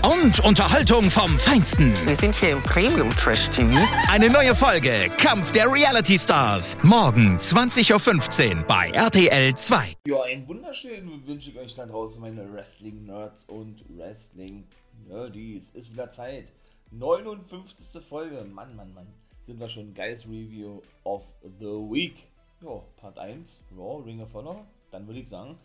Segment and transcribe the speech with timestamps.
[0.00, 1.94] Und Unterhaltung vom Feinsten.
[2.06, 3.70] Wir sind hier im Premium Trash TV.
[4.10, 6.78] Eine neue Folge Kampf der Reality Stars.
[6.82, 9.94] Morgen 20.15 Uhr bei RTL 2.
[10.06, 15.70] Ja, einen wunderschönen wünsche ich euch da draußen, meine Wrestling-Nerds und Wrestling-Nerdies.
[15.70, 16.48] Ist wieder Zeit.
[16.90, 18.02] 59.
[18.02, 18.44] Folge.
[18.44, 19.06] Mann, Mann, Mann.
[19.40, 21.22] Sind wir schon Guys Review of
[21.58, 22.14] the Week.
[22.62, 24.64] Ja, Part 1, Raw, Ring of Honor.
[24.90, 25.58] Dann würde ich sagen,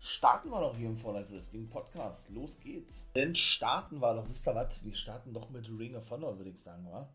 [0.00, 2.28] starten wir doch hier im For Life Wrestling Podcast.
[2.30, 3.10] Los geht's.
[3.14, 4.82] Denn starten wir doch, wisst ihr was?
[4.84, 7.12] Wir starten doch mit Ring of Honor, würde ich sagen, wa?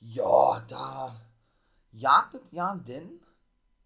[0.00, 1.20] Ja, da
[1.92, 3.20] jagt ja denn,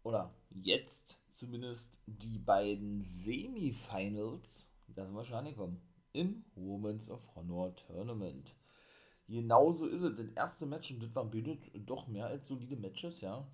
[0.02, 5.80] oder jetzt zumindest, die beiden Semifinals, da sind wir schon angekommen,
[6.12, 8.54] im Women's of Honor Tournament.
[9.28, 10.16] Genauso ist es.
[10.16, 11.30] Das erste Match, und das waren
[11.86, 13.46] doch mehr als solide Matches, ja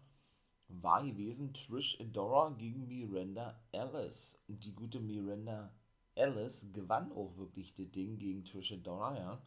[0.82, 4.42] war gewesen Trish Adora gegen Miranda Ellis.
[4.48, 5.72] Die gute Miranda
[6.14, 9.42] Ellis gewann auch wirklich das Ding gegen Trish Adora, ja.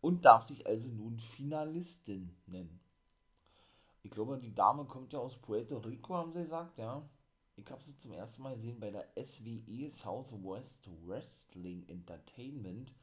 [0.00, 2.80] Und darf sich also nun Finalistin nennen.
[4.02, 7.02] Ich glaube, die Dame kommt ja aus Puerto Rico, haben sie gesagt, ja.
[7.56, 12.94] Ich habe sie zum ersten Mal gesehen bei der SWE Southwest Wrestling Entertainment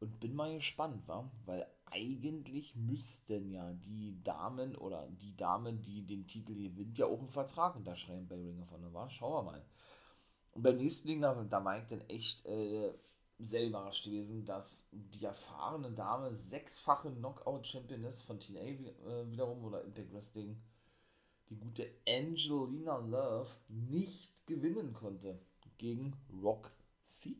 [0.00, 1.30] und bin mal gespannt, wa?
[1.46, 7.18] weil eigentlich müssten ja die Damen oder die Damen, die den Titel gewinnt, ja auch
[7.18, 9.10] einen Vertrag unterschreiben bei Ring of Honor, war.
[9.10, 9.64] Schauen wir mal.
[10.52, 12.92] Und beim nächsten Ding, da, da war ich dann echt äh,
[13.38, 20.12] sehr überrascht gewesen, dass die erfahrene Dame, sechsfache Knockout-Championess von TNA äh, wiederum oder Impact
[20.12, 20.62] Wrestling,
[21.48, 25.40] die gute Angelina Love, nicht gewinnen konnte
[25.78, 26.70] gegen Rock
[27.02, 27.36] C.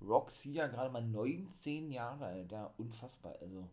[0.00, 3.34] Roxy ja gerade mal 19 Jahre alt, ja, unfassbar.
[3.40, 3.68] Also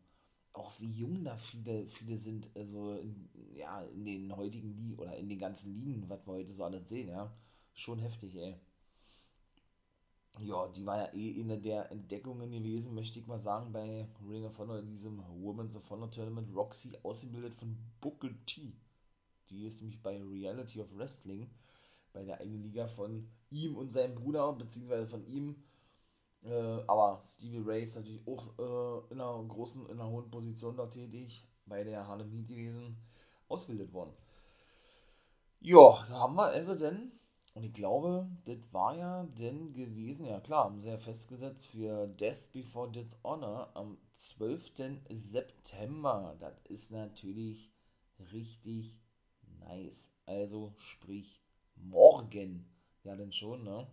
[0.53, 5.16] auch wie jung da viele, viele sind, also in, ja, in den heutigen Ligen oder
[5.18, 7.31] in den ganzen Ligen, was wir heute so alles sehen, ja.
[7.74, 8.56] Schon heftig, ey.
[10.40, 14.46] Ja, die war ja eh eine der Entdeckungen gewesen, möchte ich mal sagen, bei Ring
[14.46, 16.53] of Honor in diesem Women's of Honor Tournament.
[16.53, 18.74] Roxy ausgebildet von Booker T.
[19.50, 21.50] Die ist nämlich bei Reality of Wrestling,
[22.13, 25.56] bei der eigenen Liga von ihm und seinem Bruder, beziehungsweise von ihm
[26.45, 30.78] äh, aber Stevie Ray ist natürlich auch äh, in einer großen, in einer hohen Position
[30.78, 32.97] dort tätig, bei der Harlem Heat gewesen,
[33.47, 34.13] ausgebildet worden.
[35.59, 37.11] Ja, da haben wir also denn,
[37.56, 42.07] und ich glaube, das war ja denn gewesen, ja klar, haben sie ja festgesetzt für
[42.07, 44.73] Death Before Dishonor am 12.
[45.09, 46.35] September.
[46.39, 47.72] Das ist natürlich
[48.31, 48.95] richtig
[49.59, 50.12] nice.
[50.25, 51.41] Also sprich
[51.75, 52.69] morgen.
[53.03, 53.88] Ja, denn schon, ne?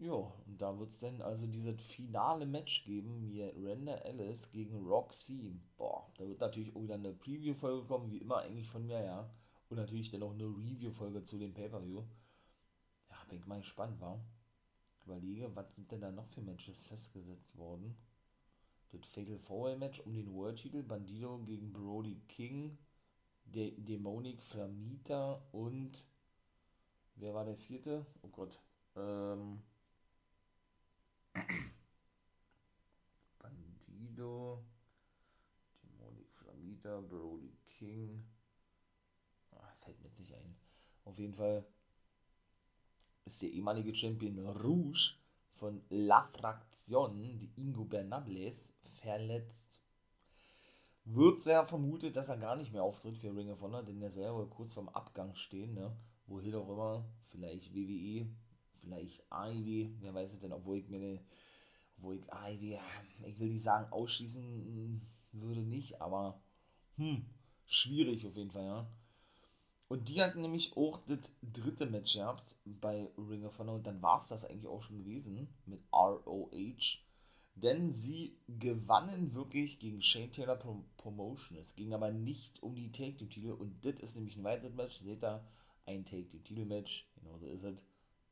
[0.00, 4.86] Ja, und da wird es dann also dieses finale Match geben, hier Randa Ellis gegen
[4.86, 5.60] Roxy.
[5.76, 9.30] Boah, da wird natürlich auch wieder eine Preview-Folge kommen, wie immer eigentlich von mir, ja.
[9.68, 12.02] Und natürlich dann auch eine Review-Folge zu dem Pay-Per-View.
[13.10, 14.24] Ja, bin ich mal gespannt, war.
[15.04, 17.94] Überlege, was sind denn da noch für Matches festgesetzt worden?
[18.92, 22.78] Das Fatal Four Match um den World-Titel, Bandido gegen Brody King,
[23.44, 26.06] De Demonic Flamita und
[27.16, 28.06] wer war der vierte?
[28.22, 28.58] Oh Gott.
[28.96, 29.62] Ähm,
[33.38, 34.64] Bandido,
[35.82, 38.24] Demonic Flamita, Brody King.
[39.52, 40.56] Ah, fällt mir jetzt nicht ein.
[41.04, 41.64] Auf jeden Fall
[43.24, 45.14] ist der ehemalige Champion Rouge
[45.54, 49.84] von La Fraction, die Ingo Bernables, verletzt.
[51.04, 54.10] Wird sehr vermutet, dass er gar nicht mehr auftritt für Ring of Honor, denn er
[54.10, 55.96] soll ja wohl kurz vorm Abgang stehen, ne?
[56.26, 58.26] Wohin auch immer, vielleicht WWE,
[58.80, 61.20] vielleicht AEW, wer weiß es denn, obwohl ich mir eine,
[61.98, 62.78] obwohl ich AEW,
[63.26, 65.00] ich will nicht sagen, ausschließen
[65.32, 66.40] würde nicht, aber
[66.96, 67.24] hm,
[67.66, 68.86] schwierig auf jeden Fall, ja.
[69.88, 74.00] Und die hatten nämlich auch das dritte Match gehabt bei Ring of Honor und dann
[74.02, 77.00] war es das eigentlich auch schon gewesen mit ROH.
[77.56, 81.58] Denn sie gewannen wirklich gegen Shane Taylor Pro Promotion.
[81.58, 84.74] Es ging aber nicht um die Take Team Titel und das ist nämlich ein weiteres
[84.74, 85.00] Match.
[85.00, 85.44] Seht ihr,
[85.86, 87.10] ein Take Team Titel Match.
[87.16, 87.76] Genau so ist es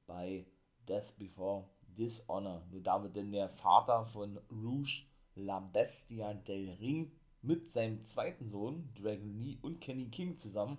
[0.08, 0.44] bei
[0.88, 2.64] Death Before Dishonor.
[2.72, 5.04] Nur da wird denn der Vater von Rouge
[5.36, 7.12] La Bestia del Ring
[7.42, 10.78] mit seinem zweiten Sohn, Dragon Lee und Kenny King zusammen,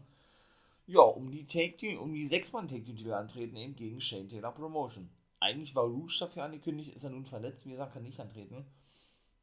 [0.86, 4.28] ja, um die Take Team, um die 6-Mann Take Team Titel antreten, eben gegen Shane
[4.28, 5.10] Taylor Promotion.
[5.40, 8.66] eigentlich war Rouge dafür angekündigt, ist er nun verletzt, wie gesagt, kann nicht antreten.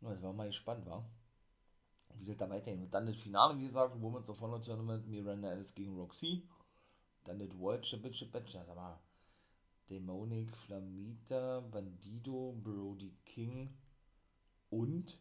[0.01, 1.09] Das war mal gespannt, war.
[2.19, 2.83] Wie das da weiterhin.
[2.83, 6.43] Und dann das Finale, wie gesagt, Women's of Honor Tournament, Miranda Ellis gegen Roxy.
[7.25, 9.01] Dann das World Championship Match, das war
[9.89, 13.77] Dämonik, Flamita, Bandido, Brody King
[14.71, 15.19] und.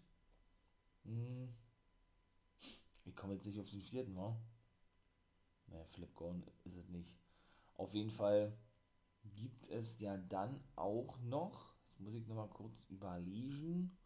[1.03, 1.55] Mh, hm,
[3.05, 4.35] ich komme jetzt nicht auf den vierten, wa?
[5.67, 7.15] Naja, Flip Gone ist es nicht.
[7.75, 8.57] Auf jeden Fall
[9.23, 13.97] gibt es ja dann auch noch, jetzt muss ich nochmal kurz überlegen,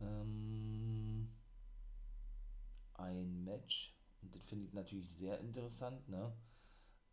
[0.00, 1.32] ähm,
[2.94, 6.32] ein Match, und das finde ich natürlich sehr interessant, ne?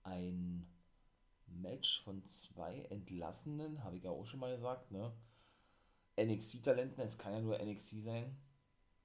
[0.03, 0.67] Ein
[1.61, 5.13] Match von zwei Entlassenen, habe ich ja auch schon mal gesagt, ne?
[6.17, 8.37] NXT-Talenten, es kann ja nur NXT sein,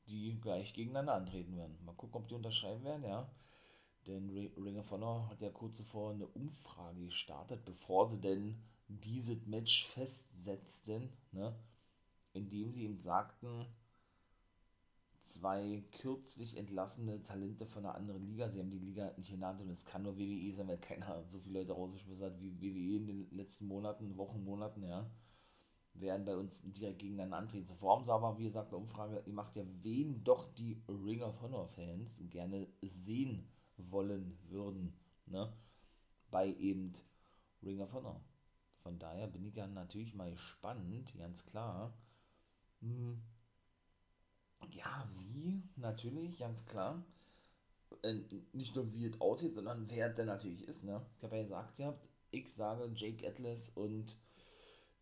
[0.08, 1.78] die gleich gegeneinander antreten werden.
[1.84, 3.30] Mal gucken, ob die unterschreiben werden, ja.
[4.06, 9.46] Denn Ring of Honor hat ja kurz zuvor eine Umfrage gestartet, bevor sie denn dieses
[9.46, 11.54] Match festsetzten, ne?
[12.32, 13.66] indem sie ihm sagten,
[15.28, 19.70] zwei kürzlich entlassene Talente von einer anderen Liga, sie haben die Liga nicht genannt und
[19.70, 23.06] es kann nur WWE sein, weil keiner so viele Leute rausgeschmissen hat wie WWE in
[23.06, 25.10] den letzten Monaten, Wochen, Monaten, ja,
[25.94, 27.66] werden bei uns direkt gegeneinander antreten.
[27.66, 31.40] Zuvor haben aber, wie gesagt, eine Umfrage, ihr macht ja, wen doch die Ring of
[31.42, 35.52] Honor Fans gerne sehen wollen würden, ne?
[36.30, 36.92] Bei eben
[37.62, 38.20] Ring of Honor.
[38.82, 41.92] Von daher bin ich ja natürlich mal gespannt, ganz klar.
[42.80, 43.20] Hm.
[44.72, 45.62] Ja, wie?
[45.76, 47.02] Natürlich, ganz klar.
[48.02, 48.20] Äh,
[48.52, 51.04] nicht nur wie es aussieht, sondern wer der natürlich ist, ne?
[51.16, 54.16] Ich habe ja gesagt, ihr habt, ich sage Jake Atlas und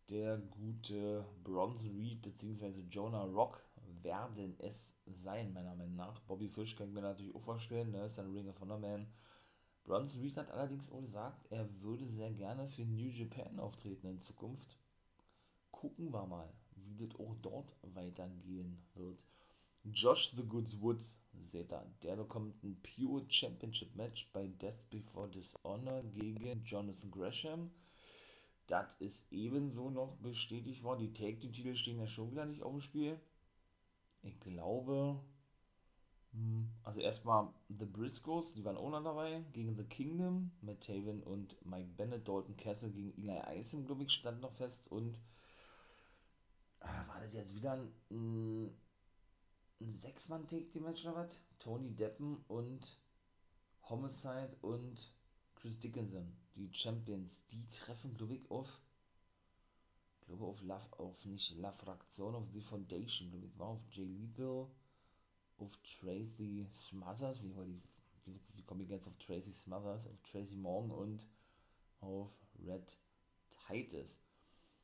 [0.09, 2.81] der gute Bronze Reed bzw.
[2.89, 3.61] Jonah Rock
[4.01, 6.19] werden es sein, meiner Meinung nach.
[6.21, 8.05] Bobby Fish kann ich mir natürlich auch vorstellen, ne?
[8.05, 9.07] ist ein Ring of Honor Man.
[9.83, 14.19] Bronson Reed hat allerdings auch gesagt, er würde sehr gerne für New Japan auftreten in
[14.19, 14.77] Zukunft.
[15.71, 19.17] Gucken wir mal, wie das auch dort weitergehen wird.
[19.93, 25.29] Josh the Goods Woods, seht ihr, der bekommt ein Pure Championship Match bei Death Before
[25.29, 27.71] Dishonor gegen Jonathan Gresham.
[28.67, 30.99] Das ist ebenso noch bestätigt worden.
[30.99, 33.19] Die Tag Team Titel stehen ja schon wieder nicht auf dem Spiel
[34.27, 35.19] ich glaube,
[36.33, 41.23] hm, also erstmal The Briscoes, die waren auch noch dabei, gegen The Kingdom, Matt Taven
[41.23, 45.19] und Mike Bennett, Dalton Castle gegen Eli Isom, glaube ich, stand noch fest und
[46.79, 48.75] ah, war das jetzt wieder ein, ein,
[49.79, 51.41] ein Sechs-Mann-Take-Team-Match oder was?
[51.59, 52.97] Tony Deppen und
[53.83, 55.13] Homicide und
[55.55, 58.81] Chris Dickinson, die Champions, die treffen, glaube ich, auf
[60.27, 64.05] glaube auf Love, auf nicht La Fraktion, auf The Foundation, glaube ich, war auf Jay
[64.05, 64.67] Lethal,
[65.57, 67.81] auf Tracy Smothers, wie, wie,
[68.25, 71.25] wie, wie komme ich jetzt auf Tracy Smothers, auf Tracy Morgan und
[72.01, 72.29] auf
[72.65, 72.97] Red
[73.67, 74.19] Titus.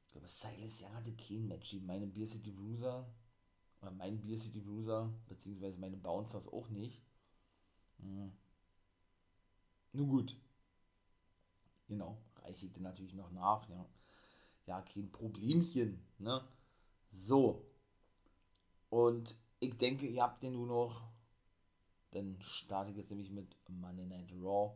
[0.06, 3.06] Ich glaube, Silas Young hatte kein Match, meine Beer City Bruiser,
[3.84, 7.04] oder mein Beer City Bruiser, beziehungsweise meine Bouncers auch nicht.
[8.00, 8.32] Hm.
[9.92, 10.36] Nun gut.
[11.88, 13.86] Genau, reiche ich dir natürlich noch nach, ja
[14.66, 16.44] ja, kein Problemchen, ne?
[17.12, 17.66] So.
[18.90, 21.02] Und ich denke, ihr habt den nur noch.
[22.12, 24.76] Dann starte ich jetzt nämlich mit Money Night Raw.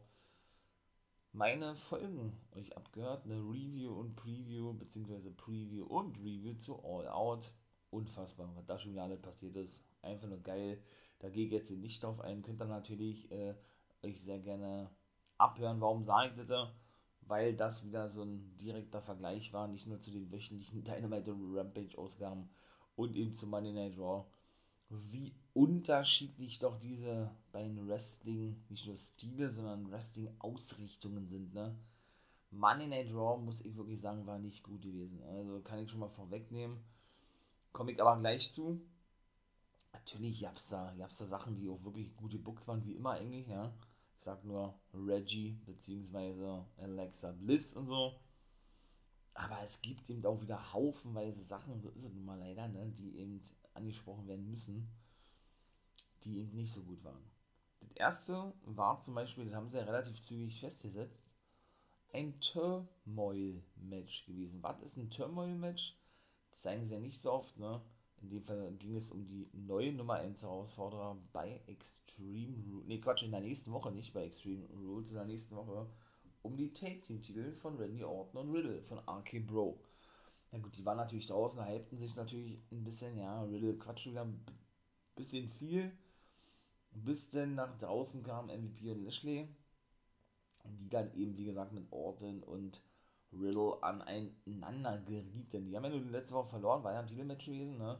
[1.33, 7.51] Meine Folgen euch abgehört, eine Review und Preview, beziehungsweise Preview und Review zu All Out.
[7.89, 9.83] Unfassbar, was da schon wieder alles passiert ist.
[10.01, 10.81] Einfach nur geil.
[11.19, 12.41] Da gehe ich jetzt hier nicht drauf ein.
[12.41, 13.55] Könnt ihr natürlich äh,
[14.03, 14.89] euch sehr gerne
[15.37, 15.81] abhören.
[15.81, 16.69] Warum sage ich das?
[17.27, 22.49] weil das wieder so ein direkter Vergleich war, nicht nur zu den wöchentlichen Dynamite Rampage-Ausgaben
[22.95, 24.25] und eben zu Monday Night Raw.
[24.89, 31.75] Wie unterschiedlich doch diese beiden Wrestling, nicht nur Stile, sondern Wrestling-Ausrichtungen sind, ne?
[32.49, 35.21] Monday Night Raw, muss ich wirklich sagen, war nicht gut gewesen.
[35.23, 36.77] Also kann ich schon mal vorwegnehmen.
[37.77, 38.81] Komme ich aber gleich zu.
[39.93, 43.11] Natürlich gab es da, gab's da Sachen, die auch wirklich gut gebuckt waren, wie immer
[43.11, 43.71] eigentlich, ja
[44.27, 46.65] sag nur Reggie bzw.
[46.77, 48.19] Alexa Bliss und so.
[49.33, 52.91] Aber es gibt eben auch wieder haufenweise Sachen, so ist es nun mal leider, ne,
[52.91, 53.41] die eben
[53.73, 54.91] angesprochen werden müssen,
[56.25, 57.23] die eben nicht so gut waren.
[57.79, 61.23] Das erste war zum Beispiel, das haben sie ja relativ zügig festgesetzt,
[62.11, 64.61] ein Turmoil-Match gewesen.
[64.61, 65.95] Was ist ein Turmoil-Match?
[66.51, 67.81] Zeigen sie ja nicht so oft, ne?
[68.21, 72.87] In dem Fall ging es um die neue Nummer 1 Herausforderer bei Extreme Rules.
[72.87, 75.87] Ne, Quatsch, in der nächsten Woche, nicht bei Extreme Rules, in der nächsten Woche
[76.47, 79.79] um die Take Team Titel von Randy Orton und Riddle von RK Bro.
[80.51, 84.23] Na gut, die waren natürlich draußen, hypten sich natürlich ein bisschen, ja, Riddle quatschen wieder
[84.23, 84.45] ein
[85.15, 85.91] bisschen viel.
[86.91, 89.47] Bis denn nach draußen kam MVP und Lashley.
[90.63, 92.81] Die dann eben, wie gesagt, mit Orton und
[93.39, 95.65] Riddle aneinander gerieten.
[95.65, 97.99] Die haben ja nur letzte Woche verloren, war ja ein Titelmatch gewesen, ne?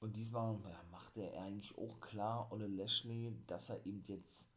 [0.00, 4.50] Und diesmal ja, machte er eigentlich auch klar, Olle Lashley, dass er eben jetzt,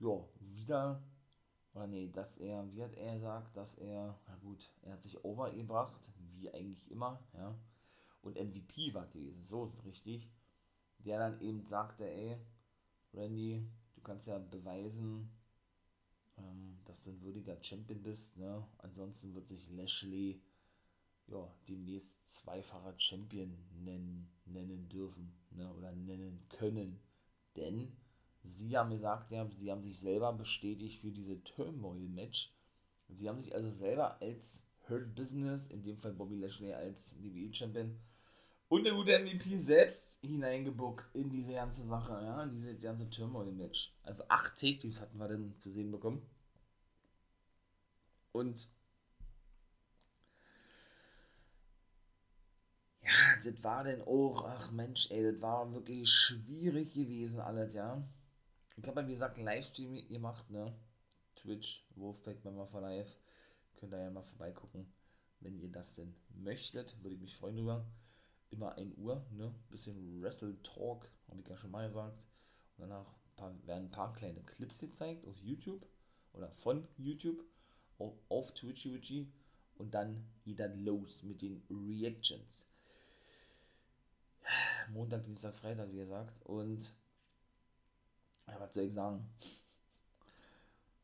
[0.00, 1.02] ja, wieder,
[1.74, 5.24] oder nee, dass er, wie hat er gesagt, dass er, na gut, er hat sich
[5.24, 7.54] overgebracht, wie eigentlich immer, ja.
[8.22, 10.28] Und MVP war gewesen, so ist es richtig.
[10.98, 12.36] Der dann eben sagte, ey,
[13.12, 15.30] Randy, du kannst ja beweisen,
[16.42, 18.66] ähm, dass du ein würdiger Champion bist, ne?
[18.78, 20.42] Ansonsten wird sich Lashley
[21.28, 27.00] ja, demnächst zweifacher Champion nennen, nennen dürfen ne, oder nennen können.
[27.56, 27.96] Denn
[28.42, 32.52] sie haben gesagt, ja, sie haben sich selber bestätigt für diese Turmoil-Match.
[33.08, 37.98] Sie haben sich also selber als Hurt Business, in dem Fall Bobby Lashley als WWE-Champion
[38.72, 43.92] und der gute MVP selbst hineingebuckt in diese ganze Sache, ja, in diese ganze Turmoil-Match.
[44.02, 46.22] Also acht Take-Teams hatten wir dann zu sehen bekommen.
[48.32, 48.68] Und
[53.02, 58.02] ja, das war denn auch, ach Mensch, ey, das war wirklich schwierig gewesen alles, ja.
[58.76, 60.74] Ich habe ja, wie gesagt, Livestream gemacht, ne?
[61.36, 63.18] Twitch, Wolfpack Member for Life.
[63.76, 64.92] Könnt ihr ja mal vorbeigucken,
[65.40, 66.96] wenn ihr das denn möchtet.
[67.02, 67.86] Würde ich mich freuen drüber.
[68.50, 69.54] Immer 1 Uhr, ne?
[69.70, 72.18] Bisschen Wrestle Talk, habe ich ja schon mal gesagt.
[72.76, 73.06] Und danach
[73.66, 75.86] werden ein paar kleine Clips gezeigt auf YouTube
[76.32, 77.44] oder von YouTube
[78.02, 78.86] auf, auf Twitch
[79.78, 82.66] und dann geht dann los mit den Reactions.
[84.92, 86.34] Montag, Dienstag, Freitag, wie gesagt.
[86.44, 86.94] Und
[88.46, 89.28] ja, was soll ich sagen?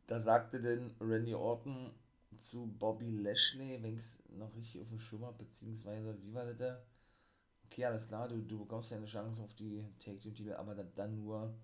[0.07, 1.93] Da sagte denn Randy Orton
[2.37, 6.45] zu Bobby Lashley, wenn ich es noch richtig auf dem Schirm habe, beziehungsweise, wie war
[6.45, 6.83] das da?
[7.67, 11.55] Okay, alles klar, du, du bekommst ja eine Chance auf die Take-Team-Titel, aber dann nur.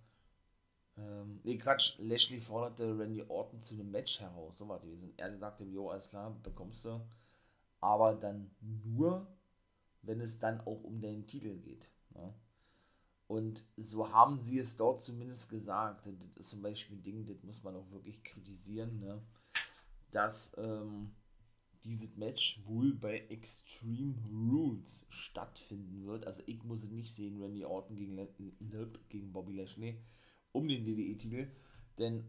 [0.97, 5.13] Ähm, nee, Quatsch, Lashley forderte Randy Orton zu einem Match heraus, so war die.
[5.17, 7.01] Er sagte, jo, alles klar, bekommst du,
[7.81, 9.27] aber dann nur,
[10.03, 11.91] wenn es dann auch um den Titel geht.
[12.15, 12.33] Ne?
[13.27, 16.07] Und so haben sie es dort zumindest gesagt.
[16.07, 19.21] Das ist zum Beispiel ein Ding, das muss man auch wirklich kritisieren, ne?
[20.13, 21.11] dass ähm,
[21.83, 26.27] dieses Match wohl bei Extreme Rules stattfinden wird.
[26.27, 28.17] Also ich muss es nicht sehen, Randy Orton gegen,
[29.09, 29.99] gegen Bobby Lashley
[30.55, 31.49] um den WWE-Titel.
[31.99, 32.25] Denn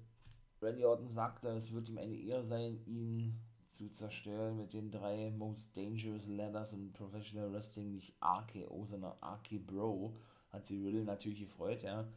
[0.61, 5.31] Randy Orton sagte, es wird ihm eine Ehre sein, ihn zu zerstören mit den drei
[5.31, 10.15] Most Dangerous Ladders in Professional Wrestling, nicht RKO, sondern RK Bro,
[10.51, 12.07] hat sie Riddle natürlich gefreut, ja.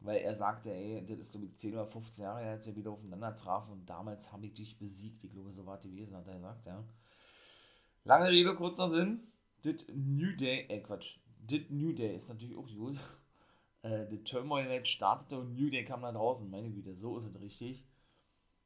[0.00, 2.90] Weil er sagte, ey, das ist glaube ich 10 oder 15 Jahre als wir wieder
[2.90, 5.24] aufeinander trafen und damals habe ich dich besiegt.
[5.24, 6.84] Ich glaube, so war es gewesen, hat er gesagt, ja.
[8.04, 9.20] Lange Rede, kurzer Sinn.
[9.62, 12.96] Das New Day, äh Quatsch, das New Day ist natürlich auch gut.
[13.86, 16.50] Äh, das Turmoil Match startete und New Day kam dann draußen.
[16.50, 17.84] Meine Güte, so ist es richtig.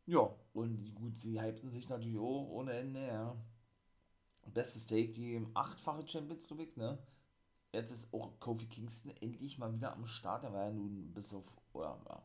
[0.07, 3.37] Ja, und gut, sie hypten sich natürlich auch ohne Ende, ja.
[4.47, 6.99] Bestes Take, die achtfache Champions, ich, ne?
[7.73, 10.43] Jetzt ist auch Kofi Kingston endlich mal wieder am Start.
[10.43, 12.25] Er war ja nun bis auf, oder, ja,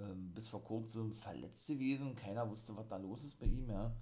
[0.00, 2.14] ähm, bis vor kurzem verletzt gewesen.
[2.16, 3.96] Keiner wusste, was da los ist bei ihm, ja.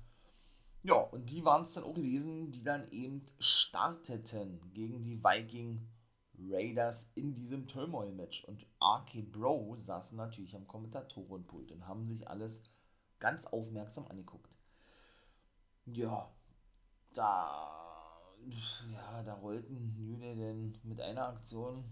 [0.82, 5.86] Ja, und die waren es dann auch gewesen, die dann eben starteten gegen die Viking
[6.38, 8.44] Raiders in diesem Turmoil-Match.
[8.44, 12.62] Und RK Bro saßen natürlich am Kommentatorenpult und haben sich alles
[13.18, 14.58] ganz aufmerksam angeguckt.
[15.86, 16.34] Ja,
[17.12, 18.34] da,
[18.92, 21.84] ja, da rollten New Day denn mit einer Aktion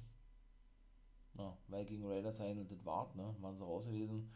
[1.35, 4.31] na, Viking Raiders ein und das war, ne, waren sie raus gewesen.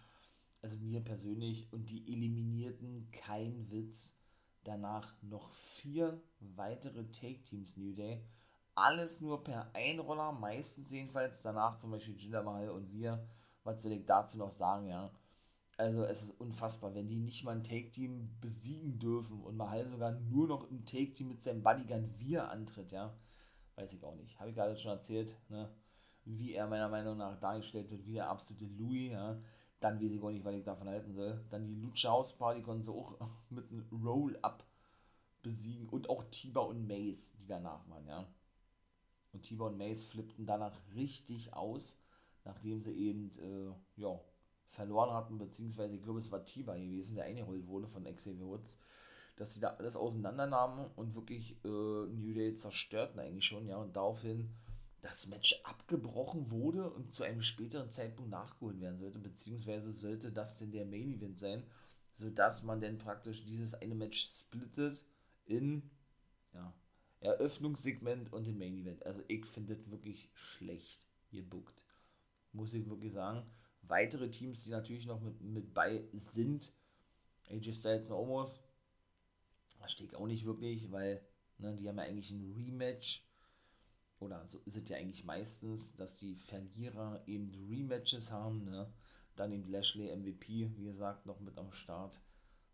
[0.62, 4.20] Also mir persönlich und die eliminierten, kein Witz,
[4.64, 8.24] danach noch vier weitere Take-Teams New Day.
[8.76, 11.40] Alles nur per Einroller, meistens jedenfalls.
[11.40, 13.26] Danach zum Beispiel Jinder Mahal und wir.
[13.64, 15.10] Was soll ich dazu noch sagen, ja?
[15.78, 19.90] Also es ist unfassbar, wenn die nicht mal ein Take-Team besiegen dürfen und mal halt
[19.90, 23.14] sogar nur noch im Take-Team mit seinem Bodyguard wir antritt, ja.
[23.76, 24.38] Weiß ich auch nicht.
[24.38, 25.70] Habe ich gerade schon erzählt, ne?
[26.26, 29.40] Wie er meiner Meinung nach dargestellt wird, wie der absolute Louis, ja.
[29.80, 31.42] Dann weiß ich auch nicht, was ich davon halten soll.
[31.48, 33.18] Dann die Lucha House Party konnten sie auch
[33.50, 34.64] mit einem Roll-Up
[35.42, 38.26] besiegen und auch Tiba und Mace, die danach waren, ja.
[39.42, 41.98] Und und Mace flippten danach richtig aus,
[42.44, 44.20] nachdem sie eben, äh, ja,
[44.68, 48.78] verloren hatten, beziehungsweise ich glaube, es war Tiba gewesen, der eingeholt wurde von Xavier Woods,
[49.36, 53.96] dass sie da alles auseinandernahmen und wirklich äh, New Day zerstörten eigentlich schon, ja, und
[53.96, 54.54] daraufhin
[55.02, 60.58] das Match abgebrochen wurde und zu einem späteren Zeitpunkt nachgeholt werden sollte, beziehungsweise sollte das
[60.58, 61.64] denn der Main Event sein,
[62.12, 65.06] sodass man dann praktisch dieses eine Match splittet
[65.44, 65.90] in
[66.54, 66.74] ja,
[67.20, 69.04] Eröffnungssegment und den Main Event.
[69.06, 71.84] Also ich finde das wirklich schlecht gebuckt.
[72.52, 73.46] Muss ich wirklich sagen
[73.88, 76.74] weitere Teams, die natürlich noch mit, mit bei sind.
[77.48, 78.62] AJ Styles und Omos
[79.78, 81.20] Verstehe ich auch nicht wirklich, weil
[81.58, 83.24] ne, die haben ja eigentlich ein Rematch.
[84.18, 88.64] Oder so es ja eigentlich meistens, dass die Verlierer eben Rematches haben.
[88.64, 88.90] Ne?
[89.36, 92.18] Dann eben Lashley MVP, wie gesagt, noch mit am Start.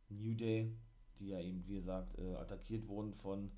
[0.08, 0.72] New Day,
[1.18, 3.50] die ja eben, wie gesagt, äh, attackiert wurden von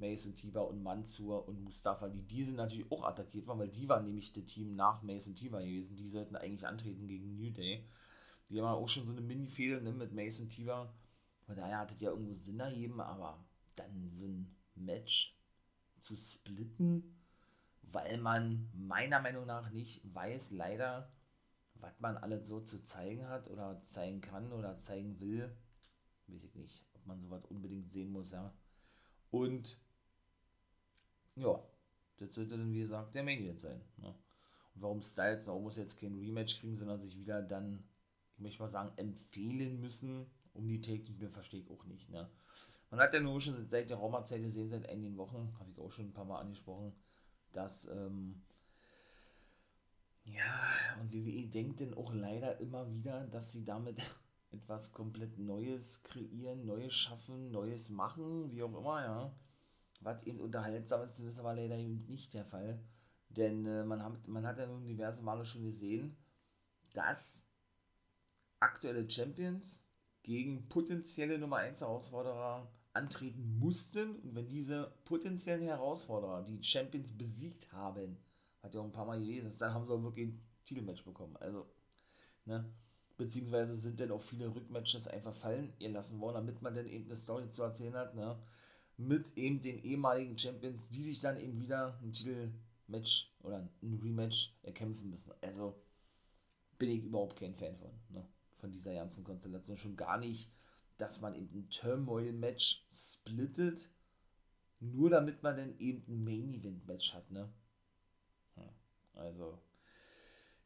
[0.00, 4.04] Mason Tiber und Mansur und Mustafa, die diese natürlich auch attackiert waren, weil die waren
[4.04, 5.96] nämlich das Team nach Mason Tiber gewesen.
[5.96, 7.84] Die sollten eigentlich antreten gegen New Day.
[8.48, 10.92] Die haben auch schon so eine Mini-Fehde ne, mit Mason Tiber.
[11.46, 13.44] Von daher hat es ja irgendwo Sinn ergeben, aber
[13.76, 15.36] dann so ein Match
[15.98, 17.20] zu splitten,
[17.82, 21.12] weil man meiner Meinung nach nicht weiß, leider,
[21.74, 25.54] was man alles so zu zeigen hat oder zeigen kann oder zeigen will.
[26.26, 28.54] Weiß ich nicht, ob man sowas unbedingt sehen muss, ja.
[29.30, 29.80] Und
[31.40, 31.62] ja,
[32.18, 33.80] das sollte dann, wie gesagt, der Main Event sein.
[33.96, 34.14] Ne?
[34.74, 37.82] Und warum Styles auch muss jetzt kein Rematch kriegen, sondern sich wieder dann,
[38.34, 42.10] ich möchte mal sagen, empfehlen müssen, um die Technik, verstehe ich auch nicht.
[42.10, 42.28] Ne?
[42.90, 45.92] Man hat ja nur schon seit der Raumerzeit gesehen, seit einigen Wochen, habe ich auch
[45.92, 46.92] schon ein paar Mal angesprochen,
[47.52, 48.42] dass, ähm,
[50.24, 50.60] ja,
[51.00, 53.98] und WWE denkt denn auch leider immer wieder, dass sie damit
[54.50, 59.34] etwas komplett Neues kreieren, Neues schaffen, Neues machen, wie auch immer, ja.
[60.00, 62.80] Was eben unterhaltsam ist, ist aber leider eben nicht der Fall.
[63.28, 66.16] Denn äh, man, hat, man hat ja nun diverse Male schon gesehen,
[66.94, 67.46] dass
[68.58, 69.84] aktuelle Champions
[70.22, 74.16] gegen potenzielle Nummer 1 Herausforderer antreten mussten.
[74.16, 78.18] Und wenn diese potenziellen Herausforderer die Champions besiegt haben,
[78.62, 81.36] hat ja auch ein paar Mal gelesen, dann haben sie auch wirklich ein Titelmatch bekommen.
[81.38, 81.66] Also,
[82.44, 82.64] ne?
[83.16, 87.16] Beziehungsweise sind dann auch viele Rückmatches einfach fallen lassen worden, damit man dann eben eine
[87.16, 88.38] Story zu erzählen hat, ne?
[89.00, 94.54] Mit eben den ehemaligen Champions, die sich dann eben wieder ein Titelmatch oder ein Rematch
[94.62, 95.32] erkämpfen müssen.
[95.40, 95.74] Also
[96.78, 98.28] bin ich überhaupt kein Fan von, ne?
[98.58, 99.78] Von dieser ganzen Konstellation.
[99.78, 100.52] Schon gar nicht,
[100.98, 103.88] dass man eben ein Turmoil-Match splittet,
[104.80, 107.50] nur damit man dann eben ein Main-Event-Match hat, ne?
[108.56, 108.68] Hm.
[109.14, 109.58] Also,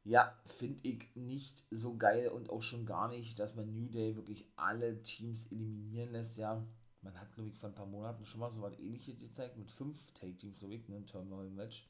[0.02, 4.16] ja, finde ich nicht so geil und auch schon gar nicht, dass man New Day
[4.16, 6.66] wirklich alle Teams eliminieren lässt, ja.
[7.04, 9.70] Man hat, glaube ich, vor ein paar Monaten schon mal so was ähnliches gezeigt mit
[9.70, 11.86] fünf Take-Teams, so wie ne, ein Turmoil-Match.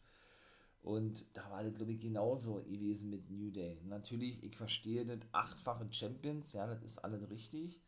[0.82, 3.80] Und da war das, glaube ich, genauso gewesen mit New Day.
[3.84, 7.80] Natürlich, ich verstehe das, achtfache Champions, ja, das ist alles richtig.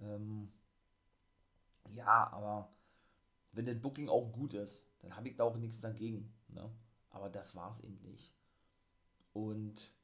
[0.00, 0.50] Ähm,
[1.90, 2.72] ja, aber
[3.52, 6.32] wenn das Booking auch gut ist, dann habe ich da auch nichts dagegen.
[6.48, 6.68] Ne?
[7.10, 8.32] Aber das war es eben nicht.
[9.32, 9.94] Und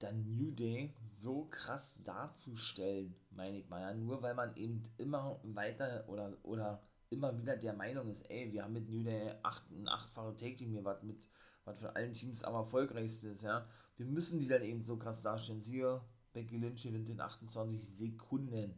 [0.00, 5.40] dann New Day so krass darzustellen, meine ich mal, ja, nur weil man eben immer
[5.44, 9.70] weiter oder, oder immer wieder der Meinung ist, ey, wir haben mit New Day acht,
[9.70, 11.28] ein achtfache Take-Team hier, was mit
[11.64, 13.66] was von allen Teams am erfolgreichsten ist, ja.
[13.96, 15.60] Wir müssen die dann eben so krass darstellen.
[15.60, 16.00] Siehe,
[16.32, 18.74] Becky Lynch gewinnt in 28 Sekunden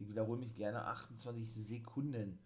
[0.00, 2.38] ich wiederhole mich gerne, 28 Sekunden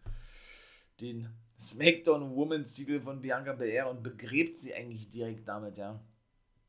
[1.00, 6.00] den SmackDown Women's Titel von Bianca Belair und begräbt sie eigentlich direkt damit, ja.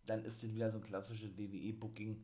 [0.05, 2.23] Dann ist es wieder so ein klassisches WWE-Booking,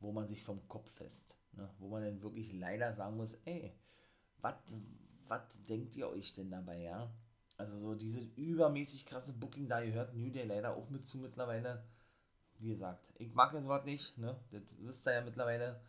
[0.00, 1.68] wo man sich vom Kopf fest, ne?
[1.78, 3.72] wo man dann wirklich leider sagen muss, ey,
[4.38, 4.54] was
[5.68, 7.10] denkt ihr euch denn dabei, ja?
[7.56, 11.84] Also so diese übermäßig krasse Booking, da gehört New Day leider auch mit zu mittlerweile.
[12.58, 14.36] Wie gesagt, ich mag das Wort nicht, ne?
[14.50, 15.80] Das wisst ihr ja mittlerweile.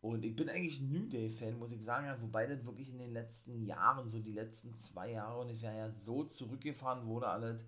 [0.00, 3.12] Und ich bin eigentlich New Day-Fan, muss ich sagen, ja, wobei das wirklich in den
[3.12, 7.64] letzten Jahren, so die letzten zwei Jahre ungefähr, ja so zurückgefahren wurde, alles.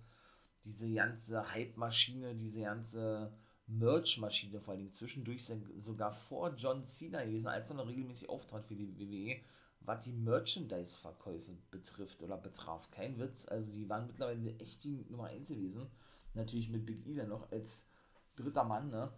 [0.65, 3.31] Diese ganze Hype-Maschine, diese ganze
[3.67, 5.45] Merch-Maschine, vor allem zwischendurch
[5.79, 9.41] sogar vor John Cena gewesen, als er noch regelmäßig auftrat für die WWE,
[9.81, 12.89] was die Merchandise-Verkäufe betrifft oder betraf.
[12.91, 15.87] Kein Witz, also die waren mittlerweile echt die Nummer 1 gewesen.
[16.33, 17.89] Natürlich mit Big E dann noch als
[18.35, 19.13] dritter Mann, ne?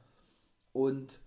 [0.73, 1.21] Und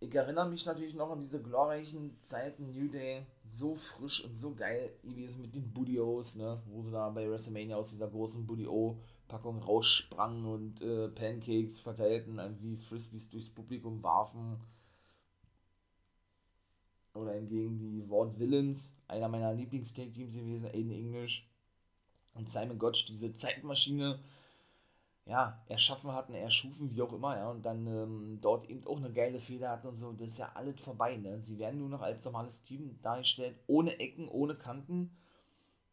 [0.00, 4.54] ich erinnere mich natürlich noch an diese glorreichen Zeiten New Day, so frisch und so
[4.54, 8.46] geil gewesen mit den Budios, ne, wo sie da bei WrestleMania aus dieser großen
[9.30, 14.60] Budio-Packung raussprangen und äh, Pancakes verteilten, wie Frisbees durchs Publikum warfen.
[17.14, 21.48] Oder hingegen die Ward Villains, einer meiner Lieblings-Take-Teams gewesen, Aiden English
[22.34, 24.20] und Simon Gotch, diese Zeitmaschine,
[25.26, 29.12] ja, erschaffen hatten, erschufen, wie auch immer, ja, und dann ähm, dort eben auch eine
[29.12, 31.40] geile Feder hatten und so, das ist ja alles vorbei, ne?
[31.40, 35.10] Sie werden nur noch als normales Team dargestellt, ohne Ecken, ohne Kanten,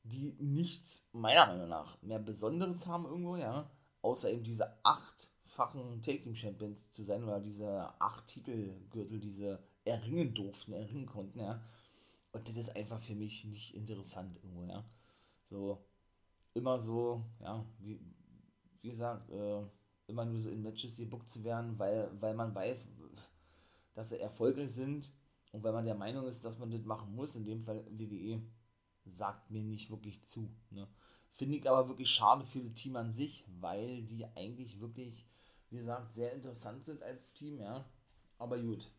[0.09, 3.69] die nichts, meiner Meinung nach, mehr Besonderes haben irgendwo, ja,
[4.01, 10.73] außer eben diese achtfachen Taking Champions zu sein oder diese acht Titelgürtel, diese erringen durften,
[10.73, 11.61] erringen konnten, ja.
[12.31, 14.83] Und das ist einfach für mich nicht interessant irgendwo, ja.
[15.49, 15.85] So,
[16.53, 17.99] immer so, ja, wie,
[18.81, 19.63] wie gesagt, äh,
[20.07, 22.87] immer nur so in Matches gebuckt zu werden, weil, weil man weiß,
[23.95, 25.11] dass sie erfolgreich sind
[25.51, 28.41] Und wenn man der Meinung ist, dass man das machen muss, in dem Fall WWE,
[29.09, 30.49] sagt mir nicht wirklich zu.
[30.69, 30.87] Ne?
[31.31, 35.25] Finde ich aber wirklich schade für das Team an sich, weil die eigentlich wirklich,
[35.69, 37.85] wie gesagt, sehr interessant sind als Team, ja.
[38.37, 38.91] Aber gut.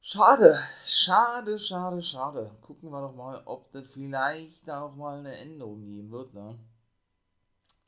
[0.00, 2.56] Schade, schade, schade, schade.
[2.60, 6.56] Gucken wir doch mal, ob das vielleicht auch mal eine Änderung geben wird, ne?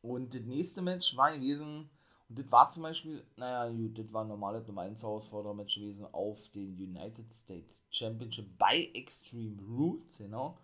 [0.00, 1.90] Und das nächste Match war gewesen,
[2.28, 6.06] und das war zum Beispiel, naja, gut, das war ein normales Nummer 1 Herausforderer-Match gewesen
[6.12, 10.58] auf den United States Championship bei Extreme Rules, genau.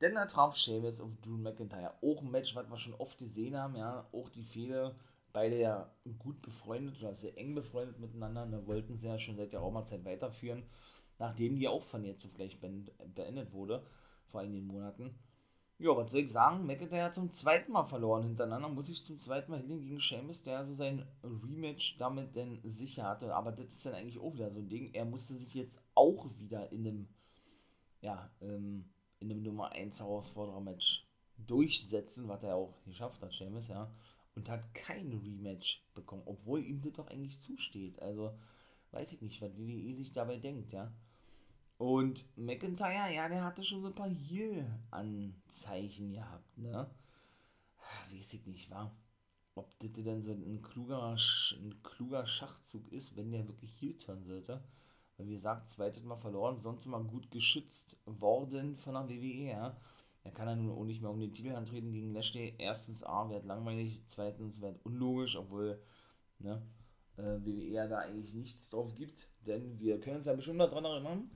[0.00, 1.94] Denn da traf Sheamus auf Drew McIntyre.
[2.02, 4.06] Auch ein Match, was wir schon oft gesehen haben, ja.
[4.12, 4.94] Auch die Fehler,
[5.32, 8.46] beide ja gut befreundet oder sehr eng befreundet miteinander.
[8.46, 10.64] Da wollten sie ja schon seit der Raumerzeit weiterführen,
[11.18, 13.84] nachdem die auch von jetzt auf gleich beendet wurde,
[14.26, 15.18] vor einigen Monaten.
[15.78, 16.64] Ja, was soll ich sagen?
[16.64, 18.68] McIntyre hat zum zweiten Mal verloren hintereinander.
[18.70, 23.04] Muss ich zum zweiten Mal hin gegen Sheamus, der also sein Rematch damit denn sicher
[23.04, 23.34] hatte.
[23.34, 24.94] Aber das ist dann eigentlich auch wieder so ein Ding.
[24.94, 27.08] Er musste sich jetzt auch wieder in einem,
[28.00, 28.88] ja, ähm,
[29.20, 31.06] in einem Nummer 1 Herausforderer-Match
[31.46, 33.90] durchsetzen, was er auch geschafft hat, Sheamus, ja.
[34.34, 38.00] Und hat kein Rematch bekommen, obwohl ihm das doch eigentlich zusteht.
[38.00, 38.32] Also,
[38.92, 40.90] weiß ich nicht, was WWE sich dabei denkt, ja.
[41.78, 46.90] Und McIntyre, ja, der hatte schon so ein paar Heal-Anzeichen gehabt, ne?
[48.10, 48.96] Weiß ich nicht, war.
[49.54, 51.16] Ob das denn so ein kluger,
[51.52, 54.62] ein kluger Schachzug ist, wenn der wirklich Heal turn sollte.
[55.16, 59.76] Weil, wie gesagt, zweites Mal verloren, sonst immer gut geschützt worden von der WWE, ja.
[60.24, 62.54] Er kann ja nun auch nicht mehr um den Titel antreten gegen Lashley.
[62.58, 65.80] Erstens, A, wird langweilig, zweitens, wird unlogisch, obwohl,
[66.38, 66.62] ne,
[67.16, 69.28] äh, WWE da eigentlich nichts drauf gibt.
[69.46, 71.30] Denn wir können uns ja bestimmt daran erinnern,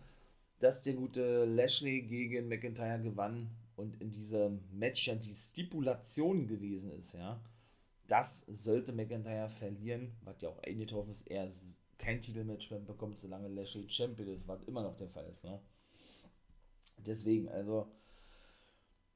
[0.61, 6.92] dass der gute Lashley gegen McIntyre gewann und in diesem Match ja die Stipulation gewesen
[6.92, 7.40] ist, ja.
[8.07, 11.29] Das sollte McIntyre verlieren, was ja auch eingetroffen ist.
[11.29, 11.49] Er
[11.96, 15.61] kein Titelmatch mehr bekommt, solange Lashley Champion ist, was immer noch der Fall ist, ne.
[16.99, 17.87] Deswegen, also,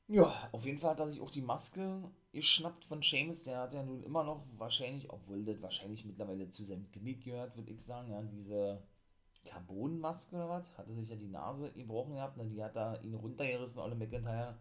[0.09, 3.45] ja, auf jeden Fall hat er sich auch die Maske geschnappt von Seamus.
[3.45, 7.57] Der hat ja nun immer noch wahrscheinlich, obwohl das wahrscheinlich mittlerweile zu seinem Gimmick gehört,
[7.57, 8.83] würde ich sagen, ja, diese
[9.45, 12.47] Carbonmaske oder was, hatte sich ja die Nase gebrochen gehabt, ne?
[12.47, 14.59] die hat da ihn runtergerissen, alle McIntyre,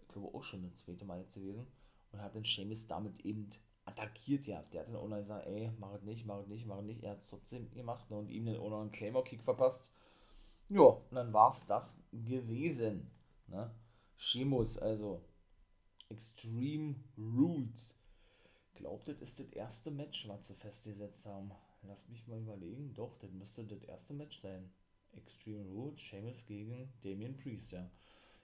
[0.00, 1.66] ich glaube auch schon das zweite Mal jetzt gewesen,
[2.12, 3.48] und hat den Seamus damit eben
[3.84, 4.72] attackiert gehabt.
[4.72, 7.02] Der hat auch noch gesagt, ey, mach es nicht, mach es nicht, mach es nicht.
[7.02, 8.16] Er hat es trotzdem gemacht ne?
[8.16, 9.90] und ihm auch noch einen Claymore-Kick verpasst.
[10.68, 13.10] Ja, und dann war es das gewesen.
[13.48, 13.70] Ne?
[14.16, 15.24] Sheamus, also
[16.08, 17.94] Extreme Rules.
[18.74, 21.52] Glaubt, das ist das erste Match, was sie festgesetzt haben.
[21.82, 22.94] Lass mich mal überlegen.
[22.94, 24.70] Doch, das müsste das erste Match sein.
[25.12, 27.90] Extreme Rules, Sheamus gegen Damien Priest, ja.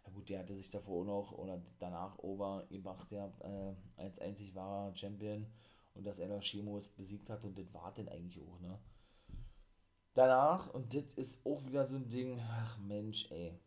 [0.04, 4.54] Ja gut, der hatte sich davor noch oder danach over gemacht, ja, äh, als einzig
[4.54, 5.46] wahrer Champion
[5.94, 8.78] und dass er da Sheamus besiegt hat und das war dann eigentlich auch, ne.
[10.14, 13.58] Danach, und das ist auch wieder so ein Ding, ach Mensch, ey.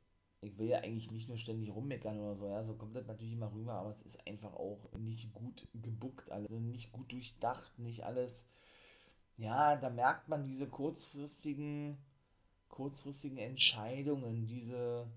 [0.41, 3.33] Ich will ja eigentlich nicht nur ständig rummeckern oder so, ja, so kommt das natürlich
[3.33, 8.03] immer rüber, aber es ist einfach auch nicht gut gebuckt, alles, nicht gut durchdacht, nicht
[8.05, 8.47] alles
[9.39, 11.97] ja, da merkt man diese kurzfristigen,
[12.67, 15.09] kurzfristigen Entscheidungen, diese,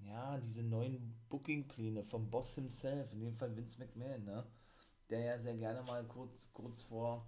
[0.00, 4.46] ja, diese neuen Booking-Pläne vom Boss himself, in dem Fall Vince McMahon, ne?
[5.08, 7.26] Der ja sehr gerne mal kurz, kurz vor,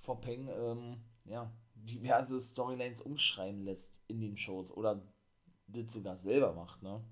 [0.00, 5.02] vor Peng, ähm, ja, diverse Storylines umschreiben lässt in den Shows oder
[5.68, 7.02] das sogar selber macht, ne?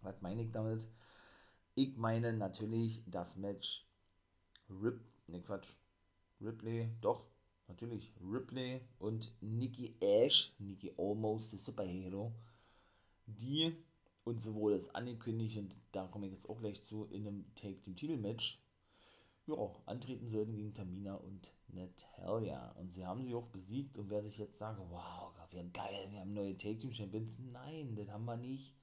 [0.00, 0.88] Was meine ich damit?
[1.76, 3.86] Ich meine natürlich das Match
[4.68, 5.68] Rip, ne Quatsch,
[6.40, 7.33] Ripley, doch,
[7.68, 12.32] natürlich Ripley und Nikki Ash, Nikki Almost, the Superhero,
[13.26, 13.76] die
[14.24, 17.80] und sowohl das angekündigt und da komme ich jetzt auch gleich zu, in einem Take
[17.80, 18.58] Team Titel Match,
[19.46, 22.72] ja, antreten sollten gegen Tamina und Natalia.
[22.78, 23.98] Und sie haben sie auch besiegt.
[23.98, 27.38] Und wer sich jetzt sagt, wow, wir geil, wir haben neue Take Team Champions.
[27.38, 28.74] Nein, das haben wir nicht.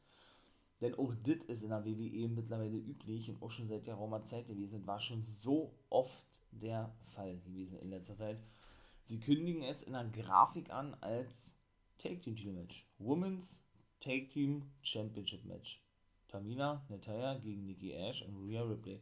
[0.79, 4.47] Denn auch das ist in der WWE mittlerweile üblich und auch schon seit geraumer Zeit
[4.47, 4.87] gewesen.
[4.87, 8.39] War schon so oft der Fall gewesen in letzter Zeit.
[9.03, 11.59] Sie kündigen es in der Grafik an als
[11.97, 12.87] Take Team Title Match.
[12.97, 13.61] Women's
[13.99, 15.81] Take Team Championship Match.
[16.27, 19.01] Tamina, Natalia gegen Nikki Ash und Rhea Ripley.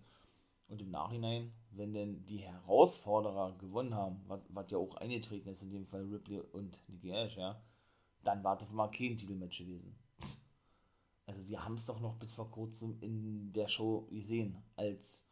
[0.68, 5.72] Und im Nachhinein, wenn denn die Herausforderer gewonnen haben, was ja auch eingetreten ist, in
[5.72, 7.62] dem Fall Ripley und Nikki Ash, ja,
[8.24, 9.96] dann war das mal kein Titelmatch gewesen.
[11.26, 15.28] Also wir haben es doch noch bis vor kurzem in der Show gesehen, als,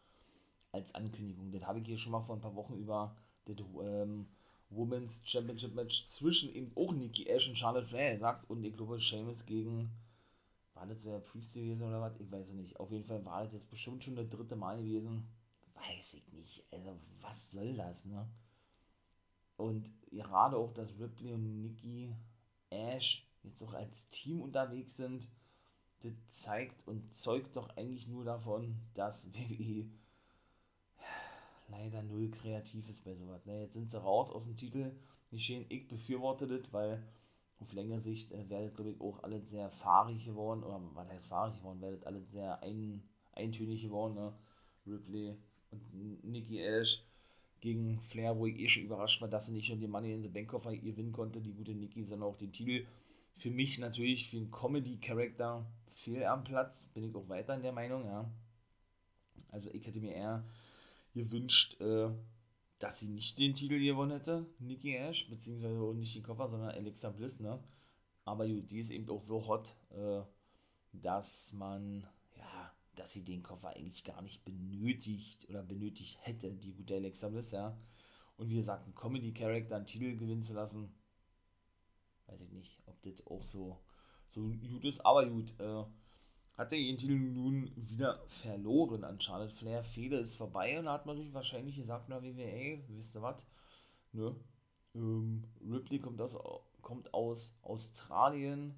[0.71, 1.51] als Ankündigung.
[1.51, 4.27] Das habe ich hier schon mal vor ein paar Wochen über das ähm,
[4.69, 8.99] Women's Championship Match zwischen eben auch Nikki Ash und Charlotte Flair gesagt und ich glaube
[8.99, 9.91] Sheamus gegen
[10.77, 12.19] war das der Priest gewesen oder was?
[12.19, 12.79] Ich weiß es nicht.
[12.79, 15.27] Auf jeden Fall war das jetzt bestimmt schon das dritte Mal gewesen.
[15.73, 16.63] Weiß ich nicht.
[16.71, 18.27] Also, was soll das, ne?
[19.55, 22.13] Und gerade auch, dass Ripley und Nikki
[22.69, 25.27] Ash jetzt auch als Team unterwegs sind,
[26.01, 29.89] das zeigt und zeugt doch eigentlich nur davon, dass WWE
[31.69, 33.45] leider null kreativ ist bei sowas.
[33.45, 33.61] Ne?
[33.61, 34.91] Jetzt sind sie raus aus dem Titel.
[35.29, 37.03] Geschehen, ich befürworte das, weil
[37.59, 41.27] auf längere Sicht äh, werdet, glaube ich, auch alles sehr fahrig geworden, oder was heißt
[41.27, 43.03] fahrig geworden, werdet alles sehr ein,
[43.33, 44.33] eintönig geworden, ne?
[44.85, 45.35] Ripley
[45.71, 47.03] und Nikki Ash
[47.59, 50.21] gegen Flair, wo ich eh schon überrascht war, dass sie nicht nur den Money in
[50.21, 52.85] the Bank Koffer gewinnen konnte, die gute Nikki, sondern auch den Titel.
[53.35, 57.73] Für mich natürlich, für einen Comedy-Charakter fehl am Platz, bin ich auch weiter in der
[57.73, 58.29] Meinung, ja.
[59.49, 60.45] Also ich hätte mir eher
[61.17, 62.09] gewünscht, äh,
[62.79, 67.09] dass sie nicht den Titel gewonnen hätte, Nikki Ash, beziehungsweise nicht den Koffer, sondern Alexa
[67.09, 67.61] Bliss, ne?
[68.23, 70.21] Aber die ist eben auch so hot, äh,
[70.93, 76.73] dass man, ja, dass sie den Koffer eigentlich gar nicht benötigt oder benötigt hätte, die
[76.73, 77.77] gute Alexa Bliss, ja.
[78.37, 80.93] Und wie gesagt, einen Comedy-Character einen Titel gewinnen zu lassen,
[82.27, 83.79] weiß ich nicht, ob das auch so,
[84.29, 85.83] so gut ist, aber gut, äh,
[86.57, 89.83] hat er ihren Titel nun wieder verloren an Charlotte Flair.
[89.83, 93.45] Fehler ist vorbei und da hat man sich wahrscheinlich gesagt, na WWE, wisst ihr was?
[94.11, 94.35] Ne?
[94.95, 96.35] Ähm, Ripley kommt aus,
[96.81, 98.73] kommt aus Australien.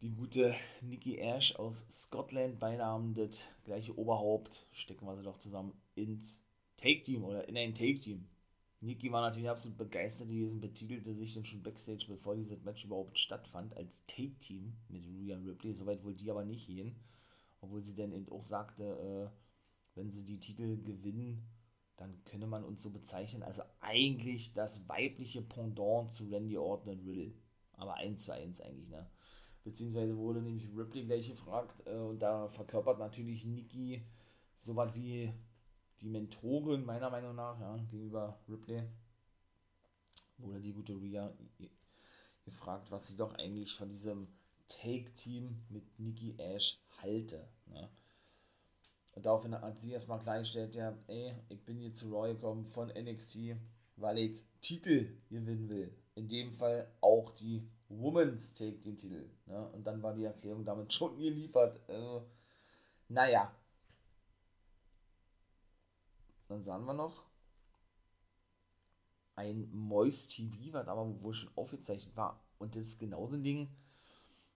[0.00, 4.66] Die gute Nikki Ash aus Scotland, beide haben das gleiche Oberhaupt.
[4.72, 6.46] Stecken wir sie doch zusammen ins
[6.78, 8.26] Take-Team oder in ein Take-Team.
[8.80, 13.18] Niki war natürlich absolut begeistert gewesen, betitelte sich dann schon Backstage, bevor dieses Match überhaupt
[13.18, 15.72] stattfand, als Take-Team mit Rhea Ripley.
[15.72, 16.94] Soweit wollte die aber nicht gehen.
[17.60, 21.48] Obwohl sie dann eben auch sagte, äh, wenn sie die Titel gewinnen,
[21.96, 23.42] dann könne man uns so bezeichnen.
[23.42, 27.32] Also eigentlich das weibliche Pendant zu Randy Orton und Riddle.
[27.72, 29.08] Aber eins zu eins eigentlich, ne?
[29.64, 34.02] Beziehungsweise wurde nämlich Ripley gleich gefragt äh, und da verkörpert natürlich Nikki
[34.60, 35.32] sowas wie
[36.00, 38.82] die Mentorin meiner Meinung nach ja, gegenüber Ripley
[40.38, 41.32] wurde die gute Rhea
[42.44, 44.28] gefragt, was sie doch eigentlich von diesem
[44.68, 47.48] Take-Team mit Nikki Ash halte.
[47.66, 47.88] Ne?
[49.12, 52.88] Und daraufhin hat sie erstmal klargestellt, ja, ey, ich bin hier zu Roy gekommen von
[52.88, 53.56] NXT,
[53.96, 55.96] weil ich Titel gewinnen will.
[56.14, 59.30] In dem Fall auch die Women's Take Team Titel.
[59.46, 59.68] Ne?
[59.68, 61.80] Und dann war die Erklärung damit schon geliefert.
[61.88, 62.26] Also,
[63.08, 63.54] naja,
[66.48, 67.24] dann sahen wir noch
[69.36, 72.40] ein Moist TV, was aber wohl schon aufgezeichnet war.
[72.58, 73.68] Und das ist genauso ein Ding.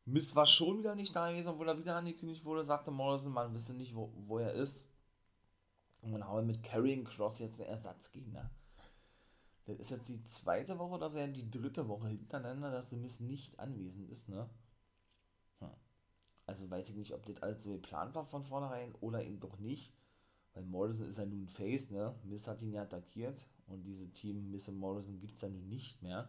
[0.06, 3.54] Miss war schon wieder nicht da gewesen, obwohl er wieder angekündigt wurde, sagte Morrison, man
[3.54, 4.86] wisse nicht, wo, wo er ist.
[6.00, 8.50] Und dann haben wir mit Carrying Cross jetzt einen Ersatzgegner.
[9.66, 13.58] Das ist jetzt die zweite Woche, oder ja die dritte Woche hintereinander, dass Miss nicht
[13.58, 14.48] anwesend ist, ne?
[15.58, 15.68] Hm.
[16.46, 19.58] Also weiß ich nicht, ob das alles so geplant war von vornherein oder eben doch
[19.58, 19.92] nicht.
[20.54, 22.14] Weil Morrison ist ja nun Face, ne?
[22.24, 25.68] Miss hat ihn ja attackiert und diese Team Miss und Morrison gibt es ja nun
[25.68, 26.28] nicht mehr.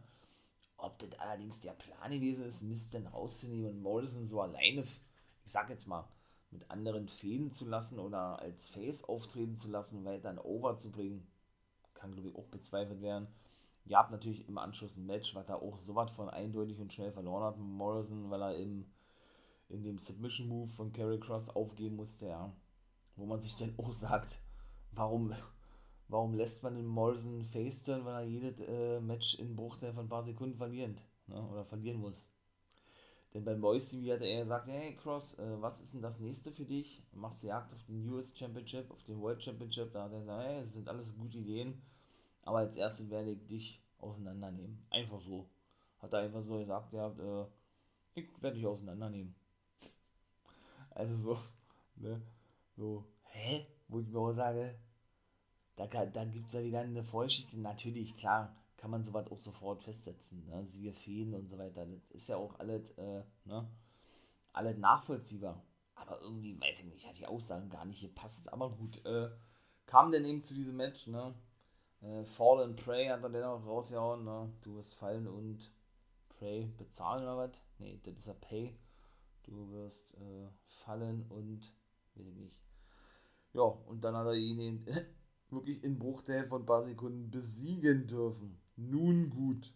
[0.78, 5.00] Ob das allerdings der Plan gewesen ist, Miss denn rauszunehmen und Morrison so alleine, ich
[5.52, 6.08] sag jetzt mal,
[6.52, 10.92] mit anderen Fäden zu lassen oder als Face auftreten zu lassen, weiter ein Over zu
[10.92, 11.26] bringen,
[11.94, 13.28] kann glaube ich auch bezweifelt werden.
[13.86, 16.94] Ihr habt natürlich im Anschluss ein Match, was da auch so was von eindeutig und
[16.94, 18.86] schnell verloren hat, Morrison, weil er im,
[19.70, 22.54] in dem Submission Move von Carry Cross aufgeben musste, ja
[23.16, 24.40] wo man sich dann auch sagt,
[24.92, 25.34] warum,
[26.08, 30.06] warum lässt man den Morrison face turn, weil er jedes äh, Match in Bruchteil von
[30.06, 32.30] ein paar Sekunden verlieren ne, oder verlieren muss.
[33.34, 36.52] Denn beim Voice TV hat er gesagt, hey Cross, äh, was ist denn das nächste
[36.52, 37.02] für dich?
[37.14, 39.94] Machst du Jagd auf den US Championship, auf den World Championship?
[39.94, 41.82] Da hat er gesagt, hey, das sind alles gute Ideen,
[42.44, 44.86] aber als erstes werde ich dich auseinandernehmen.
[44.90, 45.48] Einfach so.
[46.00, 47.46] Hat er einfach so gesagt, ja, äh,
[48.16, 49.36] ich werde dich auseinandernehmen.
[50.94, 51.38] Also so,
[51.96, 52.22] ne?
[52.76, 53.68] So, hä?
[53.88, 54.76] Wo ich mir auch sage,
[55.76, 57.60] da, da gibt es ja wieder eine Vorgeschichte.
[57.60, 60.48] Natürlich, klar, kann man sowas auch sofort festsetzen.
[60.48, 60.66] Ne?
[60.66, 61.86] Siehe Feen und so weiter.
[61.86, 63.68] Das ist ja auch alles, äh, ne?
[64.54, 65.64] alles nachvollziehbar.
[65.96, 68.52] Aber irgendwie, weiß ich nicht, hat die Aussagen gar nicht gepasst.
[68.52, 69.30] Aber gut, äh,
[69.86, 71.36] kam dann eben zu diesem Match, ne?
[72.02, 74.52] Äh, Fall and Pray hat er dann auch rausgehauen, ne?
[74.62, 75.72] Du wirst fallen und
[76.30, 77.52] Pray bezahlen oder was?
[77.78, 78.76] Ne, das ist ja Pay.
[79.44, 81.72] Du wirst äh, fallen und,
[82.16, 82.56] weiß ich nicht,
[83.54, 84.86] ja, und dann hat er ihn
[85.50, 88.62] wirklich in Bruchteil von ein paar Sekunden besiegen dürfen.
[88.78, 89.74] Nun gut.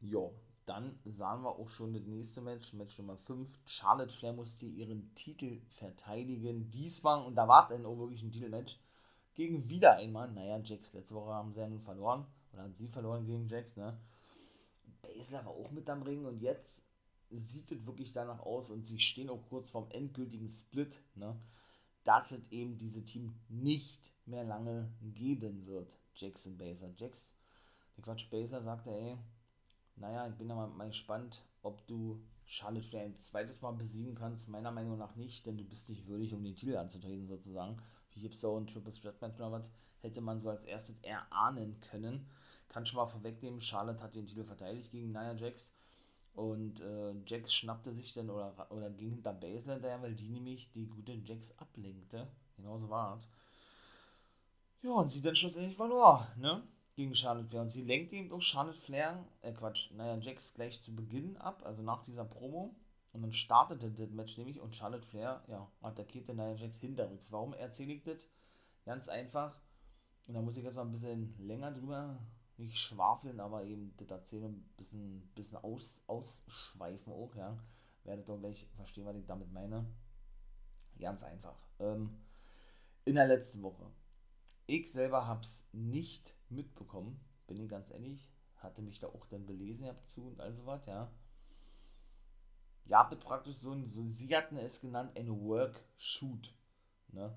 [0.00, 0.30] Ja,
[0.66, 3.48] dann sahen wir auch schon das nächste Match, Match Nummer 5.
[3.64, 6.70] Charlotte Flair musste ihren Titel verteidigen.
[6.70, 8.78] Diesmal, und da war dann auch wirklich ein Titelmatch,
[9.34, 12.88] gegen wieder einmal, naja, Jax, letzte Woche haben sie ja nun verloren, oder hat sie
[12.88, 13.98] verloren gegen Jax, ne?
[15.00, 16.91] Baszler war auch mit am Ring und jetzt
[17.38, 21.36] sieht es wirklich danach aus und sie stehen auch kurz vorm endgültigen Split, ne?
[22.04, 25.98] dass es eben diese Team nicht mehr lange geben wird.
[26.14, 26.92] Jackson Baser.
[26.96, 27.34] Jax,
[27.96, 29.18] der Quatsch Baser sagte, ey,
[29.96, 34.14] naja, ich bin ja mal, mal gespannt, ob du Charlotte Flair ein zweites Mal besiegen
[34.14, 34.48] kannst.
[34.48, 37.80] Meiner Meinung nach nicht, denn du bist nicht würdig, um den Titel anzutreten, sozusagen.
[38.14, 39.62] Wie es und Triple Threat Match oder
[40.00, 42.26] hätte man so als erstes erahnen können.
[42.68, 45.72] Kann schon mal vorwegnehmen, Charlotte hat den Titel verteidigt gegen Nia Jax.
[46.34, 50.70] Und äh, Jax schnappte sich dann oder, oder ging hinter Baszler hinterher, weil die nämlich
[50.72, 52.26] die gute Jax ablenkte.
[52.56, 53.28] Genauso war es.
[54.82, 56.62] Ja, und sie dann schlussendlich verlor, ne?
[56.96, 57.62] Gegen Charlotte Flair.
[57.62, 61.62] Und sie lenkte eben auch Charlotte Flair, äh Quatsch, naja, Jax gleich zu Beginn ab,
[61.64, 62.74] also nach dieser Promo.
[63.12, 67.30] Und dann startete das Match nämlich und Charlotte Flair, ja, attackierte Nia Jax hinterrücks.
[67.30, 68.26] Warum erzähle ich das?
[68.86, 69.58] Ganz einfach.
[70.26, 72.18] Und da muss ich jetzt noch ein bisschen länger drüber
[72.58, 77.58] nicht schwafeln, aber eben das Erzählen ein bisschen, bisschen aus, ausschweifen auch, ja.
[78.04, 79.86] Werdet doch gleich verstehen, was ich damit meine.
[80.98, 81.56] Ganz einfach.
[81.78, 82.20] Ähm,
[83.04, 83.90] in der letzten Woche.
[84.66, 88.30] Ich selber habe es nicht mitbekommen, bin ich ganz ehrlich.
[88.56, 91.10] Hatte mich da auch dann belesen gehabt zu und all sowas, ja.
[92.84, 96.54] Ja, praktisch so ein, so, sie hatten es genannt, ein Work-Shoot.
[97.08, 97.36] Ne?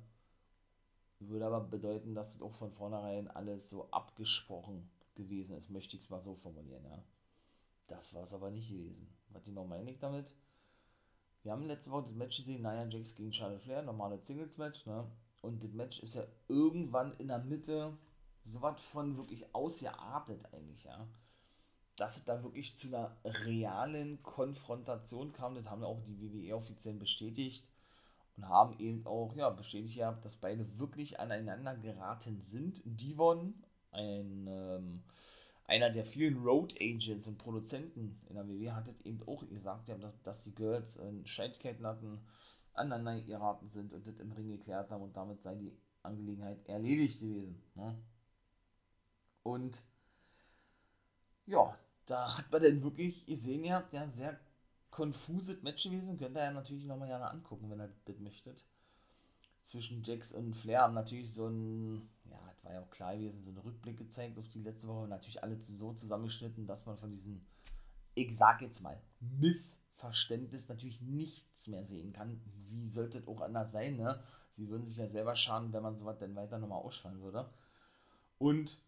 [1.19, 6.03] Würde aber bedeuten, dass das auch von vornherein alles so abgesprochen gewesen ist, möchte ich
[6.03, 7.03] es mal so formulieren, ja.
[7.87, 9.07] Das war es aber nicht gewesen.
[9.29, 10.33] Was die noch meine ich damit?
[11.43, 15.07] Wir haben letzte Woche das Match gesehen, Nia Jax gegen Charlotte Flair, normales Singles-Match, ne?
[15.41, 17.95] Und das Match ist ja irgendwann in der Mitte
[18.45, 21.07] so was von wirklich ausgeartet eigentlich, ja.
[21.97, 26.95] Dass es da wirklich zu einer realen Konfrontation kam, das haben auch die WWE offiziell
[26.95, 27.67] bestätigt
[28.37, 32.81] und haben eben auch ja, bestätigt gehabt, dass beide wirklich aneinander geraten sind.
[32.85, 33.53] Devon
[33.95, 35.03] ein, ähm,
[35.65, 40.21] einer der vielen Road Agents und Produzenten in der WWE hat eben auch gesagt, dass,
[40.21, 42.19] dass die Girls äh, Scheidigkeiten hatten,
[42.73, 45.71] aneinander geraten sind und das im Ring geklärt haben und damit sei die
[46.03, 47.61] Angelegenheit erledigt gewesen.
[47.75, 47.97] Ne?
[49.43, 49.81] Und
[51.45, 54.39] ja, da hat man dann wirklich gesehen, ihr habt ja sehr
[54.91, 56.17] konfuses Match gewesen.
[56.17, 58.65] Könnt ihr ja natürlich nochmal gerne angucken, wenn ihr das möchtet.
[59.65, 62.07] Zwischen Jax und Flair haben natürlich so ein
[62.65, 65.07] war ja auch klar gewesen, so einen Rückblick gezeigt auf die letzte Woche.
[65.07, 67.45] Natürlich alles so zusammengeschnitten, dass man von diesem,
[68.15, 72.41] ich sag jetzt mal, Missverständnis natürlich nichts mehr sehen kann.
[72.67, 74.21] Wie sollte es auch anders sein, ne?
[74.57, 77.49] Sie würden sich ja selber schaden, wenn man sowas dann weiter nochmal ausstrahlen würde.
[78.37, 78.81] Und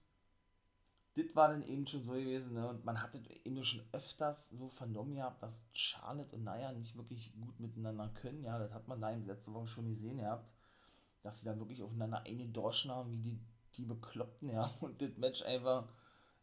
[1.15, 2.67] das war dann eben schon so gewesen, ne?
[2.67, 7.33] Und man hatte eben schon öfters so vernommen gehabt, dass Charlotte und Naya nicht wirklich
[7.39, 8.43] gut miteinander können.
[8.43, 10.53] Ja, das hat man da in letzter Woche schon gesehen gehabt,
[11.27, 13.39] dass sie da wirklich aufeinander eingedroschen haben, wie die
[13.77, 15.87] die Bekloppten, ja, und das Match einfach,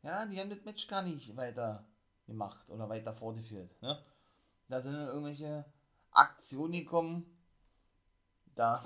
[0.02, 1.86] ja, die haben das Match gar nicht weiter
[2.26, 4.02] gemacht oder weiter fortgeführt, ne?
[4.68, 5.64] Da sind dann irgendwelche
[6.10, 7.26] Aktionen gekommen,
[8.54, 8.82] da,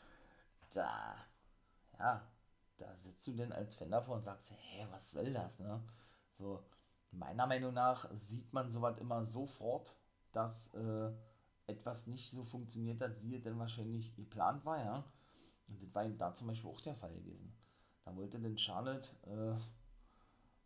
[0.74, 1.14] da,
[1.98, 2.22] ja,
[2.78, 5.82] da sitzt du denn als Fan davor und sagst, hä, was soll das, ne?
[6.38, 6.62] So,
[7.10, 9.96] meiner Meinung nach sieht man sowas immer sofort,
[10.32, 11.10] dass äh,
[11.66, 15.04] etwas nicht so funktioniert hat, wie es denn wahrscheinlich geplant war, ja.
[15.68, 17.52] Und das war eben da zum Beispiel auch der Fall gewesen.
[18.04, 19.60] Da wollte denn Charlotte äh,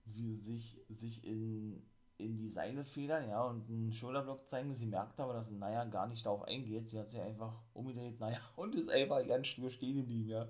[0.04, 1.82] wie sich, sich in,
[2.18, 4.74] in die Seile federn, ja, und einen Schulterblock zeigen.
[4.74, 6.88] Sie merkt aber, dass Naya gar nicht darauf eingeht.
[6.88, 10.48] Sie hat sich einfach umgedreht, naja, und ist einfach ganz stur stehen geblieben, ja.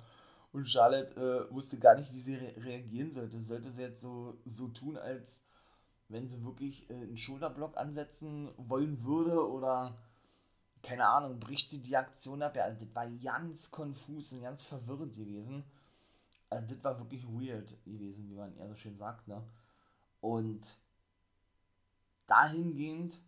[0.52, 3.40] Und Charlotte äh, wusste gar nicht, wie sie re reagieren sollte.
[3.40, 5.46] Sollte sie jetzt so, so tun, als
[6.08, 9.98] wenn sie wirklich äh, einen Schulterblock ansetzen wollen würde oder
[10.82, 12.56] keine Ahnung, bricht sie die Aktion ab.
[12.56, 15.64] Ja, also das war ganz konfus und ganz verwirrend gewesen.
[16.50, 19.42] Also das war wirklich weird gewesen, wie man eher so schön sagt, ne?
[20.20, 20.76] Und
[22.26, 23.18] dahingehend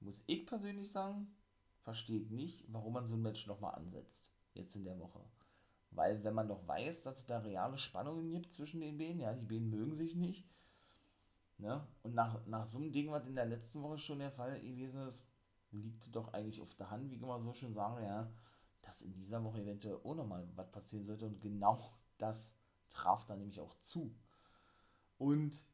[0.00, 1.34] muss ich persönlich sagen,
[1.82, 5.20] verstehe ich nicht, warum man so ein Match nochmal ansetzt, jetzt in der Woche.
[5.90, 9.32] Weil wenn man doch weiß, dass es da reale Spannungen gibt zwischen den Beinen, ja,
[9.32, 10.44] die Beinen mögen sich nicht,
[11.58, 11.86] ne?
[12.02, 15.06] Und nach, nach so einem Ding, was in der letzten Woche schon der Fall gewesen
[15.06, 15.24] ist,
[15.72, 18.30] liegt doch eigentlich auf der Hand, wie immer so schön sagen, ja,
[18.82, 22.54] dass in dieser Woche eventuell auch nochmal was passieren sollte und genau das
[22.90, 24.14] traf dann nämlich auch zu.
[25.18, 25.64] Und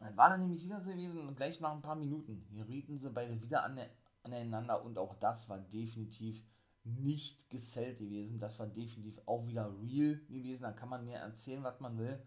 [0.00, 3.10] dann war dann nämlich wieder so gewesen und gleich nach ein paar Minuten gerieten sie
[3.10, 3.80] beide wieder an,
[4.22, 6.42] aneinander und auch das war definitiv
[6.84, 8.38] nicht gesellt gewesen.
[8.38, 10.62] Das war definitiv auch wieder real gewesen.
[10.62, 12.20] Da kann man mir erzählen, was man will.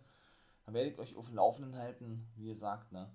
[0.66, 3.12] Da werde ich euch auf dem Laufenden halten, wie gesagt, ne?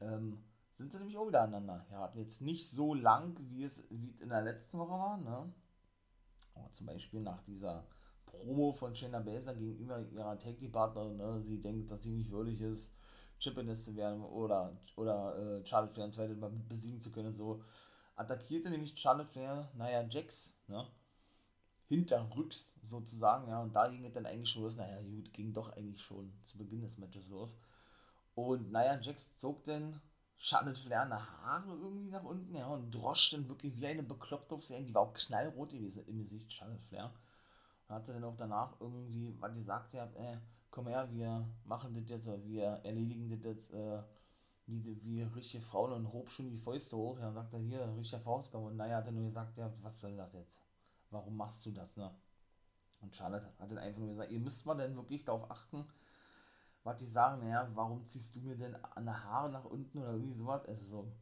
[0.00, 0.42] Ähm,
[0.82, 1.86] sind sie nämlich auch wieder aneinander.
[1.90, 5.52] Ja, jetzt nicht so lang, wie es, wie in der letzten Woche war, ne?
[6.54, 7.86] Aber zum Beispiel nach dieser
[8.26, 11.40] Promo von Shayna Baszler gegenüber ihrer Tag Team Partnerin, ne?
[11.42, 12.94] sie denkt, dass sie nicht würdig ist,
[13.38, 17.36] Championess zu werden oder, oder äh, Charlotte Flair zweite Mal besiegen zu können.
[17.36, 17.62] So
[18.16, 20.86] attackierte nämlich Charlotte Flair, naja, Jax, ne?
[21.88, 25.72] hinterrücks sozusagen, ja, und da ging es dann eigentlich schon los, naja, gut, ging doch
[25.76, 27.56] eigentlich schon zu Beginn des Matches los.
[28.34, 30.00] Und naja, Jax zog dann
[30.44, 34.64] Charlotte Flair Haare irgendwie nach unten, ja, und drosch dann wirklich wie eine Bekloppte auf
[34.64, 34.84] sie ein.
[34.84, 37.12] Die war auch knallrot gewesen im Gesicht, Charlotte Flair.
[37.86, 40.38] Und hatte dann auch danach irgendwie, was sagte, ja, äh,
[40.72, 44.02] komm her, wir machen das jetzt, wir erledigen das jetzt, äh,
[44.66, 47.20] wie, wie richtige Frauen und hob schon die Fäuste hoch.
[47.20, 48.66] Ja, und sagt er, hier, richtiger Faustkampf.
[48.66, 50.60] Und naja, hat er nur gesagt, ja, was soll das jetzt?
[51.10, 52.12] Warum machst du das, ne?
[53.00, 55.86] Und Charlotte hat dann einfach nur gesagt, ihr müsst mal denn wirklich darauf achten,
[56.84, 60.12] was die sagen, naja, warum ziehst du mir denn an der Haare nach unten oder
[60.12, 60.66] irgendwie sowas?
[60.66, 61.12] Also so,